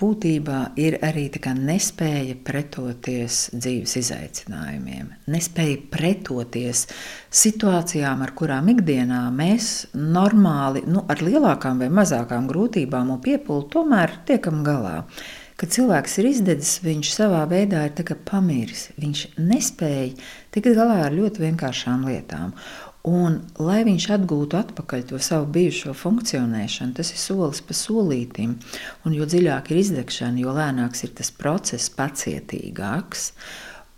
[0.00, 1.26] būtībā ir arī
[1.58, 6.86] nespēja pretoties dzīves izaicinājumiem, nespēja pretoties
[7.28, 14.16] situācijām, ar kurām ikdienā mēs normāli, nu, ar lielākām vai mazākām grūtībām un piepūli tomēr
[14.24, 15.02] tiekam galā.
[15.54, 18.88] Kad cilvēks ir izdedzis, viņš savā veidā ir pamiris.
[18.98, 20.16] Viņš nespēja
[20.50, 22.56] tikt galā ar ļoti vienkāršām lietām.
[23.04, 28.54] Un, lai viņš atgūtu atpakaļ to savu bijušo funkcionēšanu, tas ir solis pa solītam.
[29.12, 33.26] Jo dziļāk ir izdegšana, jo lēnāks ir tas process, pacietīgāks.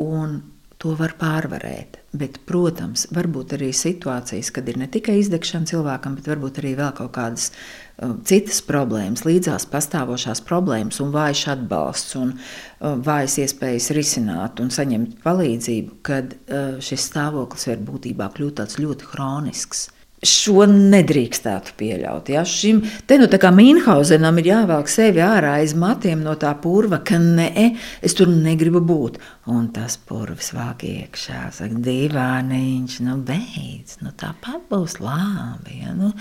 [0.03, 0.40] Un
[0.83, 2.01] to var pārvarēt.
[2.16, 6.72] Bet, protams, var būt arī situācijas, kad ir ne tikai izdegšana cilvēkam, bet varbūt arī
[6.79, 13.37] vēl kaut kādas uh, citas problēmas, līdzās pastāvošās problēmas, un vājš atbalsts, un uh, vājas
[13.42, 19.88] iespējas risināt un saņemt palīdzību, kad uh, šis stāvoklis var būtībā kļūt tāds ļoti hronisks.
[20.24, 22.31] Šo nedrīkstētu pieļaut.
[22.33, 22.40] Ja?
[22.48, 27.02] Šim te nu tā kā Mīnhausenam ir jāvelk sevi ārā aiz matiem no tā purva,
[27.05, 27.66] ka nē,
[28.00, 29.20] es tur negribu būt.
[29.52, 35.83] Un tas purvs vāk iekšā, saka, divāniņš, nu beidz, nu tāpat būs labi.
[35.85, 35.92] Ja?
[35.98, 36.14] Nu,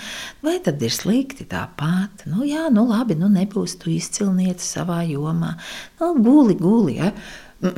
[0.44, 2.28] vai tad ir slikti tāpat?
[2.28, 5.56] Nu jā, nu labi, nu nebūs tu izcilnieci savā jomā.
[6.04, 7.14] Nu guli, guli, ja?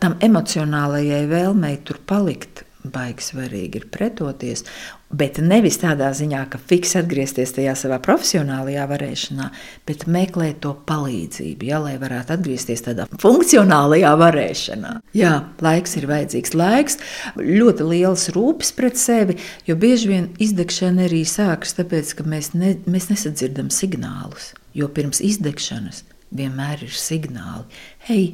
[0.00, 4.64] Tam emocionālajai vēlmei tur palikt baigi svarīgi ir pretoties.
[5.06, 9.44] Bet nevis tādā ziņā, ka fiks atgriezties tajā savā profesionālajā varēšanā,
[9.86, 14.96] bet meklēt to palīdzību, ja, lai varētu atgriezties tādā funkcionālajā varēšanā.
[15.14, 16.56] Jā, laiks ir vajadzīgs.
[16.58, 16.98] Laiks,
[17.38, 19.38] ļoti liels rūpes pret sevi,
[19.68, 24.56] jo bieži vien izdegšana arī sākas tāpēc, ka mēs, ne, mēs nesadzirdam signālus.
[24.74, 26.02] Jo pirms izdegšanas
[26.34, 27.62] vienmēr ir signāli.
[28.10, 28.24] Hei,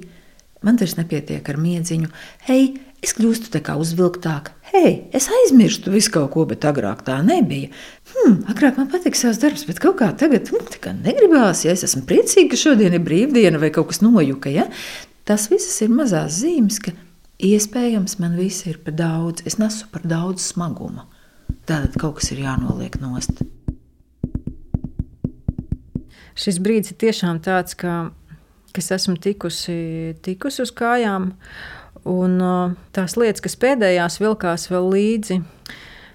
[0.64, 2.08] man tas nepietiek ar miedziņu.
[2.48, 2.64] Hei,
[3.02, 4.52] Es kļūstu tā kā uzvilktāka.
[4.72, 7.68] Hei, es aizmirstu visu kaut ko, bet agrāk tā nebija.
[8.14, 11.66] Hmm, agrāk man patika savs darbs, bet kaut kā tagad hmm, kā negribās.
[11.66, 14.48] Ja es esmu priecīga, ka šodien ir brīvdiena vai kaut kas nojuka.
[14.48, 14.64] Ja?
[15.28, 16.94] Tas viss ir mazās zīmes, ka
[17.44, 19.44] iespējams man viss ir par daudz.
[19.44, 21.04] Es nesu par daudz smaguma.
[21.68, 23.44] Tātad kaut kas ir jānoliek nost.
[26.32, 28.08] Šis brīdis ir tiešām tāds, ka,
[28.72, 31.34] ka es esmu tikusi, tikusi uz kājām.
[32.08, 32.38] Un
[32.94, 35.38] tās lietas, kas pēdējās vilkās vēl līdzi,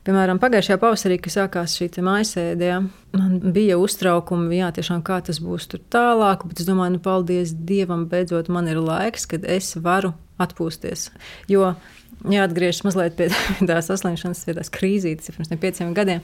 [0.08, 2.82] piemēram, pagājušajā pavasarī, kad sākās šī maisēde, ja,
[3.16, 7.56] man bija uztraukumi, jā, tiešām kā tas būs tur tālāk, bet es domāju, nu, paldies
[7.56, 11.10] Dievam, beidzot man ir laiks, kad es varu atpūsties.
[11.52, 11.74] Jo
[12.28, 13.30] jāatgriežas mazliet pie
[13.70, 16.24] tās saslimšanas, pie tās krīzītes, pirms pieciem gadiem,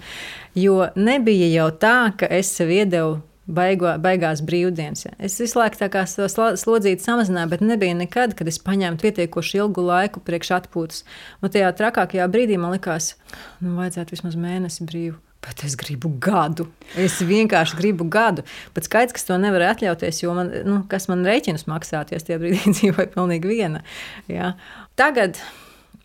[0.59, 5.05] jo nebija jau tā, ka es sev iedevu baigo, baigās brīvdienas.
[5.07, 5.13] Ja.
[5.23, 9.83] Es visu laiku tā kā slodzīti samazināju, bet nebija nekad, kad es paņēmu pietiekoši ilgu
[9.87, 11.03] laiku priekš atpūtas.
[11.41, 13.13] Un tajā trakākajā brīdī man likās,
[13.63, 15.19] nu, vajadzētu vismaz mēnesi brīvu.
[15.43, 16.69] Bet es gribu gadu.
[16.95, 18.45] Es vienkārši gribu gadu.
[18.75, 22.71] Bet skaidrs, ka to nevar atļauties, jo man, nu, kas man rēķinus maksāties, tie brīdī
[22.77, 23.83] dzīvoja pilnīgi viena.
[24.31, 24.53] Ja.
[24.99, 25.41] Tagad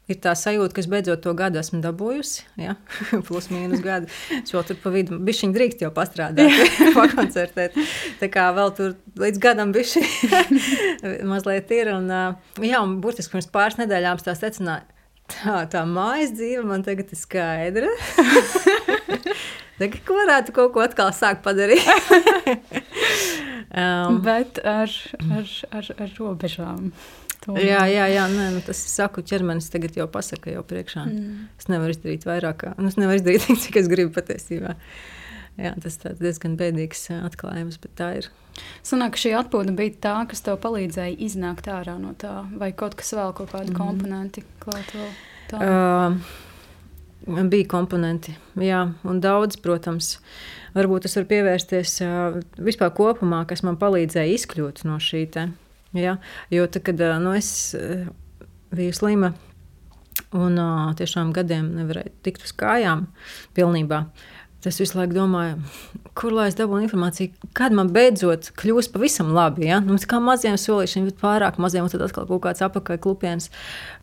[0.09, 2.44] ir tā sajūta, ka es beidzot to gadu esmu dabūjusi.
[2.62, 2.77] Ja?
[3.29, 4.11] Plus mīnus gadu.
[4.40, 6.53] Es vēl tur pa vidu bišķiņu drīkst jau pastrādāt,
[6.99, 7.77] pakoncertēt.
[8.21, 10.05] Tā kā vēl tur līdz gadam bišķi
[11.33, 11.92] mazliet ir.
[11.97, 12.12] Un,
[12.64, 14.88] jā, un burtiski pirms pāris nedēļām tā secināja,
[15.37, 17.92] tā, tā mājas dzīve man tagad ir skaidra.
[19.79, 21.87] Tagad varētu kaut ko atkal sākt padarīt.
[23.71, 24.90] um, Bet ar,
[25.31, 26.88] ar, ar, ar robežām.
[27.49, 27.65] Tomēr.
[27.65, 31.07] Jā, jā, jā nē, nu, tas ir saku, ķermenis tagad jau pasaka jau priekšā.
[31.09, 31.47] Mm.
[31.57, 34.75] Es nevaru izdarīt vairāk, nu, es nevaru izdarīt tik, cik es gribu patiesībā.
[35.59, 38.29] Jā, tas ir diezgan bēdīgs atklājums, bet tā ir.
[38.85, 43.14] Sanāk, šī atpūta bija tā, kas tev palīdzēja iznākt ārā no tā, vai kaut kas
[43.16, 43.79] vēl, kaut kādi mm.
[43.79, 45.09] komponenti klāt vēl?
[45.49, 45.62] Tā?
[45.64, 50.18] Uh, bija komponenti, jā, un daudz, protams.
[50.77, 51.97] Varbūt es varu pievērsties
[52.61, 55.47] vispār kopumā, kas man palīdzēja izkļūt no šī te.
[55.97, 56.18] Ja?
[56.53, 57.74] Jo tad, kad nu, es
[58.74, 59.32] biju slima
[60.36, 60.59] un
[60.99, 63.07] tiešām gadiem nevarēju tikt uz kājām
[63.57, 64.03] pilnībā,
[64.66, 65.61] Es visu laiku domāju,
[66.18, 69.68] kur lai es dabūnu informāciju, kad man beidzot kļūs pavisam labi.
[69.68, 69.76] Ja?
[69.78, 73.53] Nu, kā maziem solīšiem, bet pārāk maziem, un tad atkal kaut kāds apakaļ klupiens.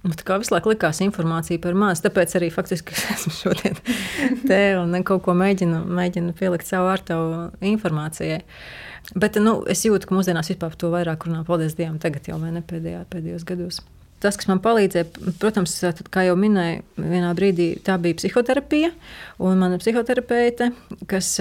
[0.06, 3.76] Nu, tā kā visu laiku likās informācija par maz, tāpēc arī faktiski es esmu šodien
[4.48, 8.40] te un kaut ko mēģinu, mēģinu pielikt savu ar tavu informācijai.
[9.14, 11.44] Bet nu, es jūtu, ka mūsdienās vispār par to vairāk runā.
[11.46, 13.84] Paldies Dievam, tagad jau ne pēdējā, pēdējos gados
[14.26, 15.76] tas, kas man palīdzēja, protams,
[16.14, 18.92] kā jau minēju, vienā brīdī tā bija psihoterapija.
[19.44, 20.72] Un mana psihoterapeite,
[21.10, 21.36] kas,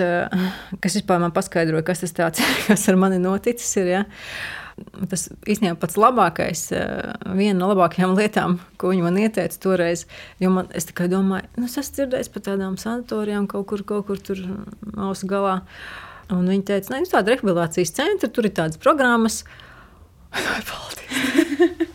[0.83, 3.71] kas vispār man paskaidroja, kas tas tāds, kas ar mani noticis.
[3.81, 4.05] Ir, ja?
[5.07, 6.65] Tas īstenībā pats labākais,
[7.39, 10.07] viena no labākajām lietām, ko viņa man ieteica toreiz.
[10.43, 14.21] Jo man, es domāju, nu, es esmu dzirdējis par tādām sanatorijām kaut kur, kaut kur
[14.21, 14.43] tur
[15.09, 15.61] ausu galā.
[16.33, 19.43] Un viņa teica, ka nu, tāda rehabilitācijas centra, tur ir tādas programmas.
[20.33, 21.91] Paldies!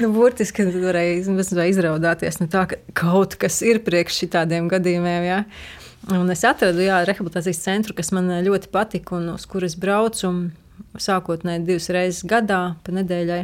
[0.00, 1.18] nu, burtiski varēja
[1.72, 5.26] izraudāties no tā, ka kaut kas ir priekš šādiem gadījumiem.
[5.26, 5.42] Ja?
[6.14, 10.30] Un es atradu jā, rehabilitācijas centru, kas man ļoti patika un uz kuras braucu
[10.98, 13.42] sākotnēji divas reizes gadā, pa nedēļai.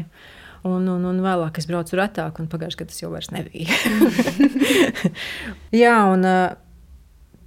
[0.65, 3.75] Un, un, un vēlāk es braucu retāk, un pagājušajā gadā tas jau nebija.
[5.85, 6.25] jā, un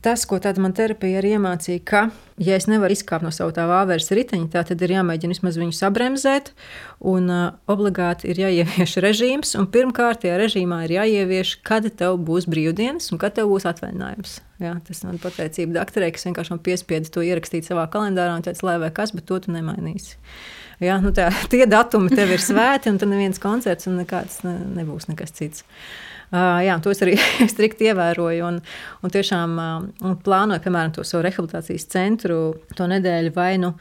[0.04, 2.02] tas, ko tāda man terapija arī iemācīja, ka,
[2.42, 6.52] ja es nevaru izkāpt no sava tā vāveres riteņa, tad ir jāmēģina vismaz viņu sabremzēt,
[7.14, 13.12] un uh, obligāti ir jāievieš režīms, pirmkārt, tajā režīmā ir jāievieš, kad tev būs brīvdienas
[13.14, 14.40] un kad tev būs atvaļinājums.
[14.64, 18.66] Jā, tas man pateicība doktorē, kas vienkārši man piespieda to ierakstīt savā kalendārā un teica,
[18.66, 20.18] lai vai kas, bet to tu nemainīsi.
[20.82, 24.60] Jā, nu tā, tie datumi tev ir svēti, un tad neviens koncerts un nekāds ne,
[24.78, 25.66] nebūs nekas cits.
[25.66, 27.16] Uh, jā, to es arī
[27.54, 28.48] strikti ievēroju.
[28.48, 28.60] Un,
[29.04, 32.42] un tiešām uh, plānoju, piemēram, to savu rehabilitācijas centru
[32.76, 33.74] to nedēļu vai nu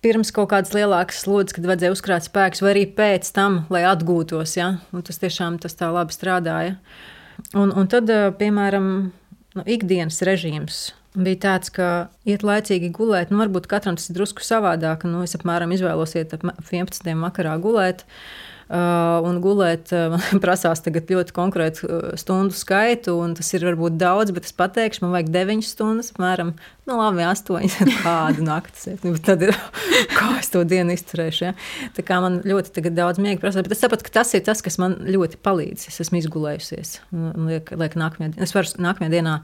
[0.00, 4.56] pirms kaut kādas lielākas slodzes, kad vajadzēja uzkrāt spēkus, vai arī pēc tam, lai atgūtos.
[4.56, 4.78] Ja?
[4.96, 6.78] Un tas tiešām tas tā labi strādāja.
[7.56, 8.08] Un, un tad,
[8.40, 8.88] piemēram,
[9.56, 10.80] nu, ikdienas režīms.
[11.10, 15.04] Bija tāds, ka iet laicīgi gulēt, nu, varbūt katram tas ir drusku savādāk.
[15.04, 17.12] Nu, es apmēram izvēlos iet ap 11.
[17.20, 18.06] vakarā gulēt.
[18.06, 19.90] Uh, un gulēt
[20.44, 25.32] prasās ļoti konkrētu stundu skaitu, un tas ir varbūt daudz, bet es pateikšu, man vajag
[25.34, 26.54] 9 stundas, apmēram
[26.90, 27.70] nu, labi, 8
[28.04, 28.96] kādu nakti.
[29.04, 29.54] Nu, tad ir
[30.18, 31.44] kā es to dienu izturēšu.
[31.44, 31.52] Ja?
[31.96, 34.78] Tā kā man ļoti daudz miega prasa, bet es saprotu, ka tas ir tas, kas
[34.82, 35.86] man ļoti palīdz.
[35.90, 36.96] Es esmu izgulējusies.
[37.46, 39.36] Liek, liek nākamajā, es varu nākamajā dienā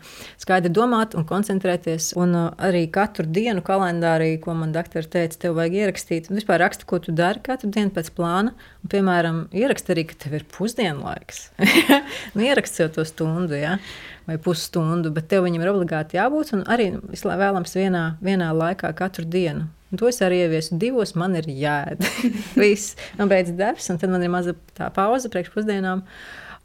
[0.43, 2.13] skaidri domāt un koncentrēties.
[2.19, 6.31] Un arī katru dienu kalendārī, ko man doktori teica, tev vajag ierakstīt.
[6.31, 8.57] Un vispār raksta, ko tu dari katru dienu pēc plāna.
[8.83, 9.16] Un, piemēram,
[9.57, 11.51] ierakst arī, ka tev ir pusdienlaiks.
[12.35, 13.79] nu, ierakst jau to stundu, ja?
[14.27, 19.23] vai pusstundu, bet tev viņam ir obligāti jābūt un arī vēlams vienā, vienā laikā katru
[19.23, 19.69] dienu.
[19.93, 22.03] Un to es arī ieviesu divos, man ir jāēd.
[22.61, 24.57] Viss, man beidz darbs, un tad man ir maza
[24.97, 26.03] pauze priekš pusdienām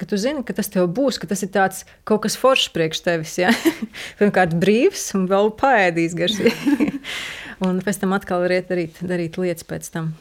[0.02, 3.04] ka tu zini, ka tas tev būs, ka tas ir tāds kaut kas foršs priekš
[3.06, 3.36] tevis.
[3.38, 3.52] Ja?
[4.18, 6.88] Pirmkārt, brīvs un vēl paēdīs garšīgi.
[7.68, 10.16] un pēc tam atkal variet darīt, darīt lietas pēc tam.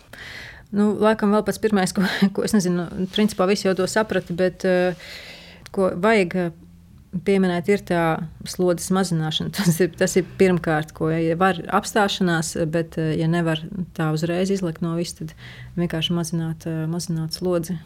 [0.70, 2.04] Nu, laikam vēl pats pirmais, ko,
[2.34, 5.10] ko es nezinu, principā visi jau to saprata, bet uh,
[5.74, 6.50] ko vajag eh,
[7.26, 8.02] pieminēt, ir tā
[8.48, 9.52] slodzes mazināšana.
[9.58, 13.62] Tas ir, tas ir pirmkārt, ko ja var apstāšanās, bet, eh, ja nevar
[13.96, 15.34] tā uzreiz izlikt no viss, tad
[15.78, 17.78] vienkārši mazināt, mazināt slodzi.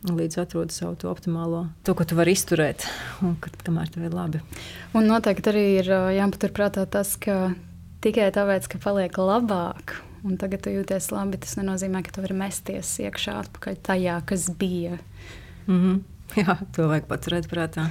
[0.00, 2.86] Līdz atrodi savu to optimālo, to, ko tu vari izturēt,
[3.20, 4.38] un kad, kamēr tev ir labi.
[4.96, 7.50] Un noteikti arī ir jāpaturprātā tas, ka
[8.00, 12.36] tikai tāpēc, ka paliek labāk, un tagad tu jūties labi, tas nenozīmē, ka tu vari
[12.42, 14.98] mesties iekšā atpakaļ tajā, kas bija.
[15.66, 16.00] Mm -hmm.
[16.40, 17.90] Jā, to vajag paturēt prātā.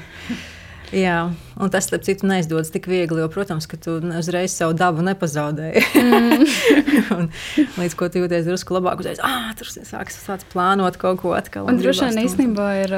[0.95, 1.29] Jā,
[1.61, 5.83] un tas, starp citu, neizdodas tik viegli, jo, protams, ka tu uzreiz savu dabu nepazaudēji.
[5.99, 6.45] Mm.
[7.81, 11.67] līdz ko tu jūties drusku labāk, uzreiz ah, tur sāks, sāks plānot kaut ko atkal.
[11.67, 12.95] Un, un droši vien īstenībā ir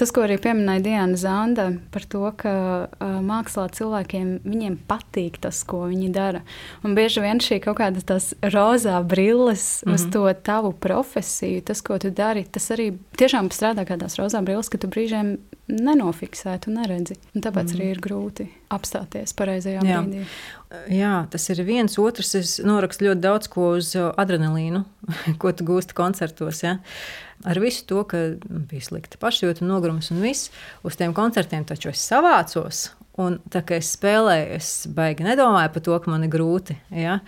[0.00, 2.54] tas, ko arī pieminēja Diana Zanda par to, ka
[3.00, 6.44] mākslā cilvēkiem viņiem patīk tas, ko viņi dara.
[6.86, 9.94] Un bieži vien šī kaut kāda tās rozā brilles mm -hmm.
[9.94, 10.12] uz mhm.
[10.12, 14.68] to tavu profesiju, tas, ko tu dari, tas arī tiešām strādā kā tās rozā brilles,
[14.68, 15.36] ka tu brīžiem
[15.68, 17.16] nenofiksētu un neredzi.
[17.34, 17.74] Un tāpēc mm.
[17.76, 20.00] arī ir grūti apstāties pareizajā Jā.
[20.04, 20.24] brīdī.
[20.94, 21.96] Jā, tas ir viens.
[21.98, 24.84] Otrs, es norakstu ļoti daudz ko uz adrenalīnu,
[25.42, 26.62] ko tu gūsti koncertos.
[26.62, 26.76] Ja?
[27.42, 28.22] Ar visu to, ka
[28.70, 30.52] bija slikta pašjūta, nogurums un viss,
[30.86, 32.86] uz tiem koncertiem taču es savācos.
[33.18, 36.74] Un tā kā es spēlēju, es baigi nedomāju par to, ka man ir grūti.
[36.90, 37.20] Ja?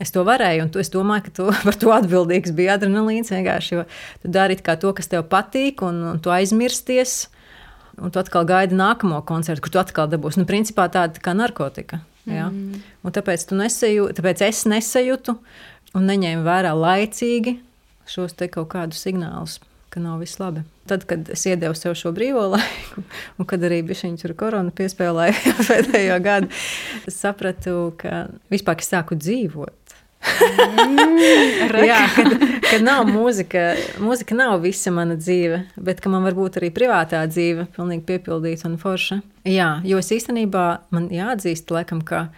[0.00, 3.32] Es to varēju, un tu, es domāju, ka tu, par to atbildīgs bija adrenalīns.
[3.32, 3.84] Vienkārši,
[4.24, 7.26] tu dari to, kas tev patīk, un, un tu aizmirsties.
[8.00, 10.40] Un tu atkal gaidi nākamo koncertu, kur tu atkal dabūsi.
[10.40, 12.00] Nu, principā tāda tā kā narkotika.
[12.24, 12.48] Ja?
[12.48, 12.80] Mm.
[13.02, 15.36] Un tāpēc, nesajū, tāpēc es nesajūtu
[15.98, 17.58] un neņēmu vērā laicīgi
[18.08, 19.58] šos kaut kādus signālus,
[19.92, 20.64] ka nav viss labi.
[20.88, 23.04] Tad, kad es iedevu sev šo brīvo laiku,
[23.38, 26.50] un kad arī bija šī korona piespēlēja pēdējo gadu,
[27.06, 29.81] es sapratu, ka vispār es sāku dzīvot.
[30.22, 32.34] Mm, Jā, kad,
[32.66, 33.64] kad nav mūzika,
[34.02, 38.68] mūzika nav visa mana dzīve, bet ka man var būt arī privātā dzīve, pilnīgi piepildīta
[38.70, 39.20] un forša.
[39.48, 42.28] Jā, jo es īstenībā man jāatzīst, laikam, ka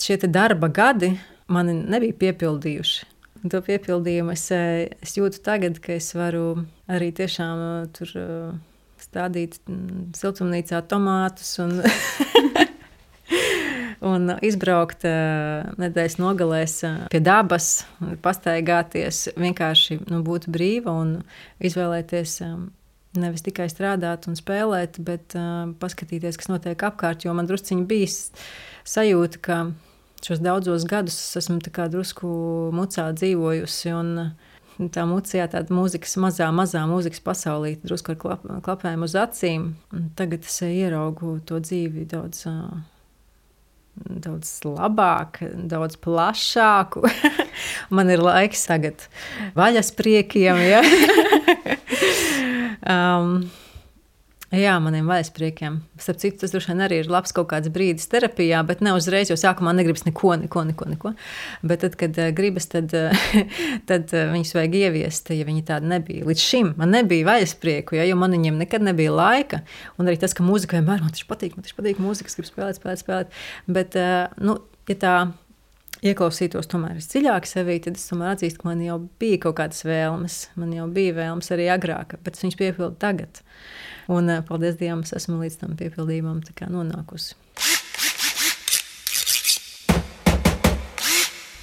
[0.00, 1.14] šie darba gadi
[1.46, 3.10] mani nebija piepildījuši.
[3.44, 4.46] Un to piepildījumu es,
[5.04, 8.54] es jūtu tagad, ka es varu arī tiešām uh, tur uh,
[8.96, 11.76] stādīt mm, siltumnīcā tomātus un
[14.04, 17.84] un izbraukt uh, nedēļas nogalēs uh, pie dabas,
[18.24, 21.18] pastaigāties, vienkārši nu, būt brīva un
[21.64, 22.40] izvēlēties.
[22.46, 22.72] Um,
[23.14, 27.22] Nevis tikai strādāt un spēlēt, bet uh, paskatīties, kas notiek apkārt.
[27.22, 28.08] Jo man druskuļi bija
[28.90, 29.58] sajūta, ka
[30.24, 32.30] šos daudzos gadus esmu drusku
[32.74, 33.92] mucā dzīvojusi.
[33.94, 39.68] Un, tā mucija, tāda mūzikas, mazā, mazā mūzikas pasaulī, drusku ar klap, klapēm uz acīm.
[39.94, 42.82] Un tagad es ieraugu to dzīvi daudz uh,
[43.96, 45.40] daudz labāk,
[45.70, 47.04] daudz plašāku.
[47.94, 49.06] Man ir laiks tagad
[49.58, 50.62] vaļaspriekiem.
[50.66, 50.82] Ja?
[52.94, 53.44] um,
[54.54, 55.78] Jā, maniem vaļaspriekiem.
[55.98, 59.30] Starp citu, tas droši vien arī ir labs kaut kāds brīdis terapijā, bet ne uzreiz,
[59.32, 60.88] jo sākumā negribas neko, neko, neko.
[60.92, 61.12] neko.
[61.66, 63.24] Bet tad, kad uh, gribas, tad, uh,
[63.90, 66.26] tad uh, viņus vajag ieviest, ja viņi tādi nebija.
[66.28, 69.64] Līdz šim man nebija vaļasprieku, ja, jo man viņiem nekad nebija laika.
[69.98, 72.52] Un arī tas, ka mūzika vienmēr man taču patīk, man taču patīk mūzika, es gribu
[72.52, 73.40] spēlēt, spēlēt, spēlēt.
[73.80, 75.16] Bet, uh, nu, ja tā
[76.04, 80.38] ieklausītos tomēr dziļāk sevī, tad es tomēr atzīstu, ka man jau bija kaut kādas vēlmes.
[80.60, 83.40] Man jau bija vēlmes arī agrāk, bet viņas piepildu tagad.
[84.06, 86.42] Un eh, paldies Dievam, es esmu līdz tam piepildījumam
[86.74, 87.36] nonākusi.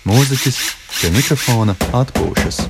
[0.10, 0.62] Mūziķis
[0.98, 2.64] pie mikrofona atpūšas.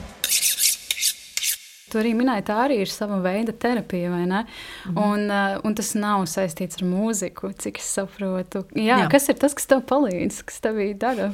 [1.92, 4.44] Tu arī minēji, tā arī ir sava veida terapija, vai ne?
[4.44, 5.04] Mm -hmm.
[5.04, 8.66] un, uh, un tas nav saistīts ar mūziku, cik es saprotu.
[8.76, 9.10] Jā, Jā.
[9.12, 11.34] Kas ir tas, kas tev palīdz, kas tevī dara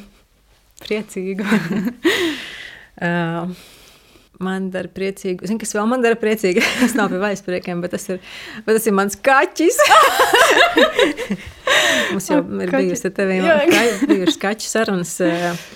[0.81, 1.45] priecīgu?
[3.05, 3.49] uh,
[4.43, 5.47] man dara priecīgu.
[5.47, 6.63] Zini, kas vēl man dara priecīgu?
[6.81, 8.21] tas nav pie vaispriekiem, bet tas ir,
[8.65, 9.81] bet tas ir mans kaķis.
[12.13, 13.41] Mums jau ir bijusi tevi
[14.07, 15.13] bijušas kaķu sarunas,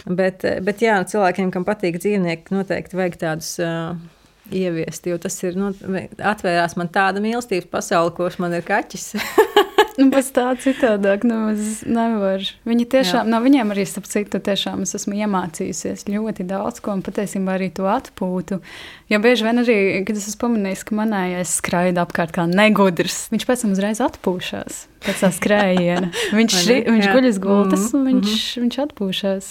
[0.08, 3.92] bet, bet jā, cilvēkiem, kam patīk dzīvnieki, noteikti vajag tādus uh,
[4.52, 5.72] ieviest, jo tas ir, nu,
[6.32, 9.12] atvērās man tāda mīlestības pasaule, kurš man ir kaķis.
[10.00, 12.46] nu, pēc tā citādāk nemaz nevar.
[12.68, 13.32] Viņi tiešām, Jā.
[13.34, 17.72] no viņiem arī, starp citu, tiešām es esmu iemācījusies ļoti daudz ko, un patiesībā arī
[17.76, 18.62] to atpūtu.
[19.12, 23.48] Jo bieži vien arī, kad es esmu pamanījis, ka manējais skraida apkārt kā negudrs, viņš
[23.50, 26.12] pēc tam uzreiz atpūšas pēc tā skrējiena.
[26.38, 28.64] Viņš, viņš guļ uz gultas, un viņš, mm -hmm.
[28.66, 29.50] viņš atpūšas.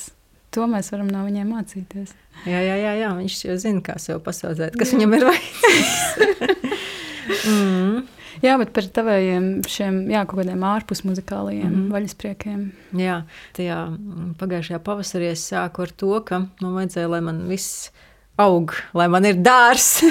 [0.55, 2.15] To mēs varam no viņiem mācīties.
[2.47, 3.11] Jā, jā, jā, jā.
[3.15, 4.99] viņš jau zina, kā sev pasaudzēt, kas jā.
[4.99, 5.93] viņam ir vajadzīgs.
[7.51, 8.20] mm.
[8.41, 11.91] Jā, bet par taviem šiem jā, kaut kādiem ārpus muzikālajiem mm -hmm.
[11.95, 12.61] vaļaspriekiem.
[12.97, 13.23] Jā,
[13.57, 13.81] tajā
[14.41, 17.91] pagājušajā pavasarī es sāku ar to, ka man vajadzēja, lai man viss
[18.41, 20.03] aug, lai man ir dārsts.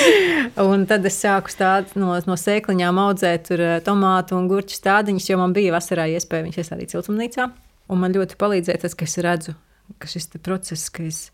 [0.70, 5.38] un tad es sāku stāt, no, no sēkliņām audzēt eh, tomātu un gurķu stādiņus, jo
[5.40, 7.50] man bija vasarā iespēja viņus iestādīt siltumnīcā.
[7.88, 9.54] Un man ļoti palīdzēja tas, ka es redzu,
[9.98, 11.30] ka šis process, ka es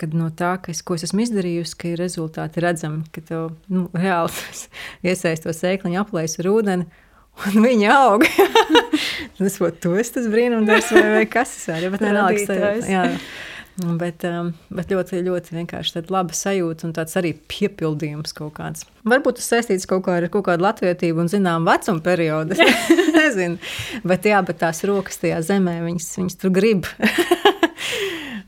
[0.00, 3.86] kad no tā, kas, ko es esmu izdarījusi, ka ir rezultāti redzami, ka tev nu,
[3.96, 4.68] reāli
[5.10, 6.88] iesaistos sēkliņu aplēs ar ūdeni.
[7.46, 8.22] Un viņa aug.
[9.36, 11.90] tas būtu tas, tas brīnums, vai, vai kas tas ir.
[11.92, 12.38] Bet, vienalga,
[14.00, 18.86] bet, um, bet ļoti, ļoti vienkārši laba sajūta un tāds arī piepildījums kaut kāds.
[19.04, 22.56] Varbūt tas saistīts kaut kā ar kaut kādu latvietību un zinām vecuma periodu.
[23.18, 23.60] Nezinu.
[24.08, 26.88] Bet, jā, bet tās rokas tajā zemē, viņas, viņas tur grib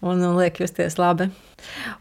[0.00, 1.28] un, un liek justies labi.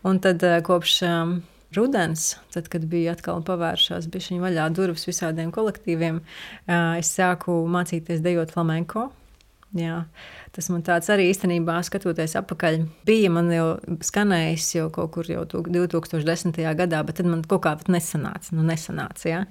[0.08, 1.38] Un tad eh, kopš um,
[1.76, 8.24] rudens, tad, kad bija atkal pavēršās bišķiņu vaļā durvis visādiem kolektīviem, uh, es sāku mācīties
[8.26, 9.10] dejot flamenko.
[9.78, 10.06] Jā,
[10.58, 13.68] tas man tāds arī īstenībā, skatoties atpakaļ, bija man jau
[14.10, 16.58] skanējis jau kaut kur jau 2010.
[16.80, 18.56] gadā, bet tad man kaut kā nesanāca.
[18.58, 19.44] Nu, nesanāca ja?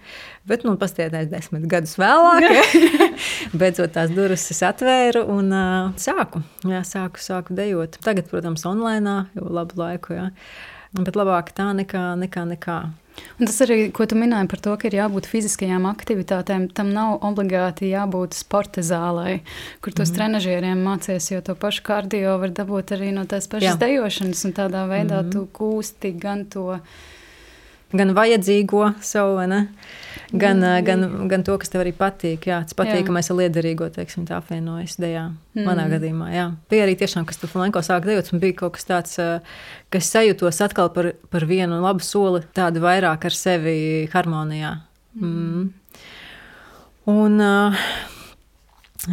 [0.51, 3.11] Bet, nu, pastietēs desmit gadus vēlāk, ja?
[3.61, 8.01] beidzot tās durvis es atvēru un uh, sāku, jā, sāku, sāku dejot.
[8.03, 10.33] Tagad, protams, online jau labu laiku, ja?
[11.05, 12.47] Bet labāk tā nekā nekā.
[12.55, 12.79] nekā.
[13.41, 17.19] Un tas arī, ko tu minēji par to, ka ir jābūt fiziskajām aktivitātēm, tam nav
[17.27, 19.41] obligāti jābūt sporta zālē,
[19.81, 20.17] kur tos mm -hmm.
[20.17, 23.79] trenižieriem mācies, jo to pašu kardio var dabūt arī no tās pašas Jā.
[23.79, 25.33] dejošanas, un tādā veidā mm -hmm.
[25.33, 26.81] tu kūsti gan to
[27.99, 28.91] gan vajadzīgo
[29.37, 29.63] vai ne?
[30.33, 30.83] Gan, mm.
[30.83, 32.49] gan, gan to, kas tev arī patīk.
[32.51, 35.29] Jā, tas patīkamais ar liederīgo, teiksim, tā apvienojas dejā.
[35.55, 35.69] Mm.
[35.69, 36.49] Manā gadījumā, jā.
[36.73, 39.21] Bija arī tiešām, kas tu flamenko sāk dejot, un bija kaut kas tāds,
[39.95, 43.79] kas sajūtos atkal par, par vienu labu soli, tādu vairāk ar sevi
[44.13, 44.75] harmonijā.
[45.23, 45.71] Mm.
[47.07, 47.89] Un, uh,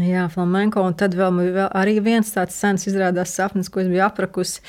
[0.01, 0.81] Jā, flamenko.
[0.87, 4.63] Un tad vēl, vēl arī viens tāds sens izrādās sapnis, ko es biju aprakusi,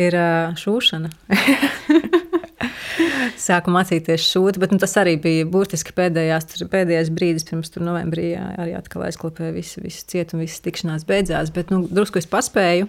[0.00, 0.16] ir
[0.56, 1.12] šūšana.
[3.40, 8.32] Sāku mācīties šūt, bet nu, tas arī bija burtiski pēdējās, pēdējais brīdis, pirms tur novembrī
[8.34, 11.52] jā, arī atkal aizklāpēja visu, visu cietu un visas tikšanās beidzās.
[11.54, 12.88] Bet nu, drusku es paspēju.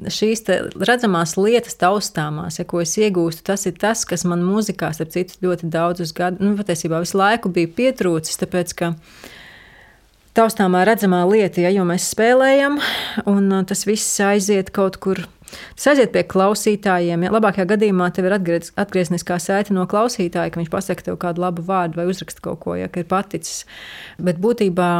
[0.00, 0.46] Šīs
[0.80, 5.36] redzamās lietas, taustāmās, ja, ko es iegūstu, tas ir tas, kas man mūzikā, starp citu,
[5.44, 8.40] ļoti daudzus gadus, nu, patiesībā visu laiku bija pietrūcis.
[8.40, 8.94] Tāpēc, ka,
[10.38, 12.80] taustāmā redzamā lieta, ja, jo mēs spēlējam,
[13.28, 15.26] un uh, tas viss aiziet kaut kur.
[15.74, 17.26] Tas aiziet pie klausītājiem.
[17.26, 17.32] Ja.
[17.34, 21.64] Labākajā gadījumā tev ir atgriez, atgriezniskā saite no klausītāja, ka viņš pasaka tev kādu labu
[21.66, 23.64] vārdu vai uzraksta kaut ko, ja ir paticis.
[24.22, 24.90] Bet būtībā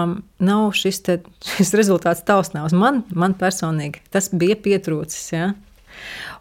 [0.47, 1.21] nav šis, te,
[1.57, 2.77] šis rezultāts taustāms.
[2.77, 5.27] Man, man personīgi tas bija pietrūcis.
[5.37, 5.53] Ja.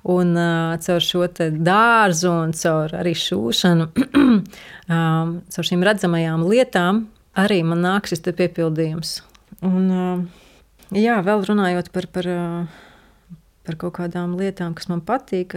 [0.10, 3.90] Un uh, caur šo dārzu un caur arī šūšanu,
[4.96, 7.08] um, caur šīm redzamajām lietām,
[7.40, 9.18] arī man nāk šis piepildījums.
[9.66, 10.30] Un,
[10.96, 12.30] jā, vēl runājot par, par,
[13.70, 15.56] par kaut kādām lietām, kas man patīk.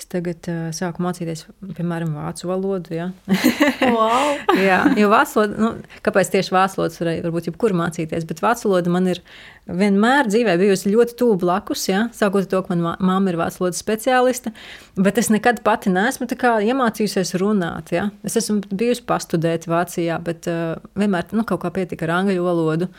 [0.00, 1.44] Es tagad uh, sāku mācīties,
[1.76, 2.94] piemēram, vācu valodu.
[2.96, 3.10] Ja?
[3.94, 4.32] wow.
[4.56, 8.70] jā, jo vācu valoda, nu, kāpēc tieši vācu valodu varēja, varbūt jebkur mācīties, bet vācu
[8.70, 9.20] valoda man ir
[9.68, 11.84] vienmēr dzīvē bijusi ļoti tuvu blakus.
[11.92, 12.06] Ja?
[12.16, 14.54] Sākot to, ka manā mamma ir vācu valodas speciāliste,
[14.96, 17.92] bet es nekad pati neesmu iemācījusies runāt.
[17.94, 18.08] Ja?
[18.26, 22.90] Es esmu bijusi pastudēt Vācijā, bet uh, vienmēr nu, kaut kā pietika ar angļu valodu.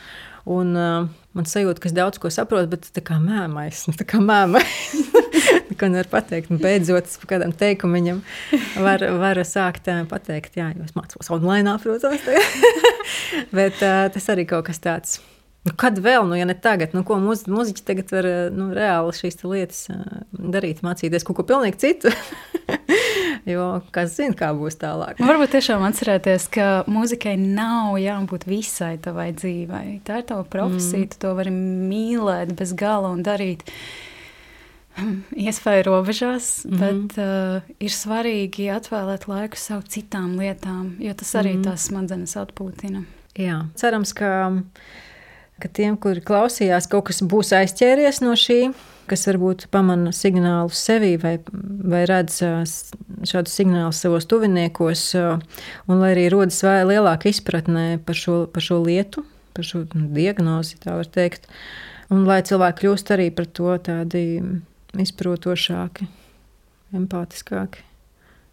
[0.44, 4.20] Un, uh, man sajūta, ka es daudz ko saprotu, bet tā kā mēmais, tā kā
[4.20, 4.92] mēmais.
[5.80, 6.52] Ko nevar pateikt.
[6.54, 8.20] Un beidzot, par kādam teikumam
[8.78, 12.22] var, var sākt pateikt, jā, jo es mācos online, protams.
[13.58, 15.16] Bet uh, tas arī kaut kas tāds.
[15.64, 19.16] Nu, kad vēl, nu, ja ne tagad, nu, ko mūzi, mūziķi tagad var nu, reāli
[19.16, 19.86] šīs lietas
[20.30, 22.12] darīt, mācīties kaut ko pilnīgi citu.
[23.48, 25.20] Jo kas zina, kā būs tālāk.
[25.20, 30.00] Varbūt tiešām atcerēties, ka mūzikai nav jābūt visai tavai dzīvei.
[30.06, 31.12] Tā ir tava profesija, mm.
[31.12, 33.66] tu to vari mīlēt bez gala un darīt
[35.46, 37.02] iespēju robežās, mm -hmm.
[37.08, 41.64] bet uh, ir svarīgi atvēlēt laiku sev citām lietām, jo tas arī mm -hmm.
[41.64, 43.04] tās smadzenes atpūtina.
[43.34, 44.62] Jā, cerams, ka,
[45.58, 48.74] ka tiem, kuri klausījās, kaut kas būs aizķēries no šī,
[49.10, 55.06] kas varbūt pamana signālu sevī vai, vai redz šādu signālu savos tuviniekos,
[55.88, 59.24] un lai arī rodas vēl lielāka izpratne par šo, par šo lietu,
[59.54, 61.48] par šo diagnozi, tā var teikt,
[62.12, 64.24] un lai cilvēki kļūst arī par to tādi
[65.04, 66.08] izprotošāki,
[66.94, 67.84] empātiskāki.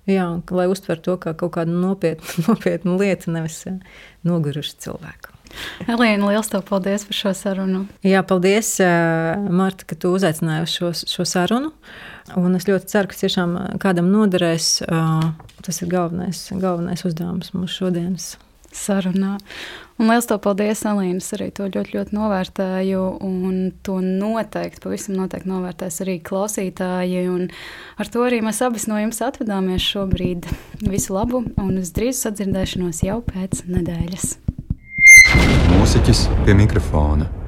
[0.10, 3.64] Jā, un, lai uztver to kā kaut kādu nopietnu, nopietnu lietu, nevis
[4.28, 5.31] nogurušu cilvēku.
[5.88, 7.86] Elīna, liels tev paldies par šo sarunu.
[8.06, 11.74] Jā, paldies, eh, Marta, ka tu uzaicināji uz šo, šo sarunu.
[12.38, 14.78] Un es ļoti ceru, ka tiešām eh, kādam noderēs.
[15.62, 18.34] Tas ir galvenais, galvenais uzdevums mūsu šodienas
[18.74, 19.38] sarunā.
[20.02, 25.52] Un liels to paldies, Alīnas, arī to ļoti, ļoti novērtēju, un to noteikti, pavisam noteikti
[25.52, 27.52] novērtēs arī klausītāji, un
[28.02, 30.50] ar to arī mēs abas no jums atvedāmies šobrīd.
[30.82, 34.34] Visu labu, un uz drīz sadzirdēšanos jau pēc nedēļas.
[35.72, 37.41] Mūsiķis pie mikrofona.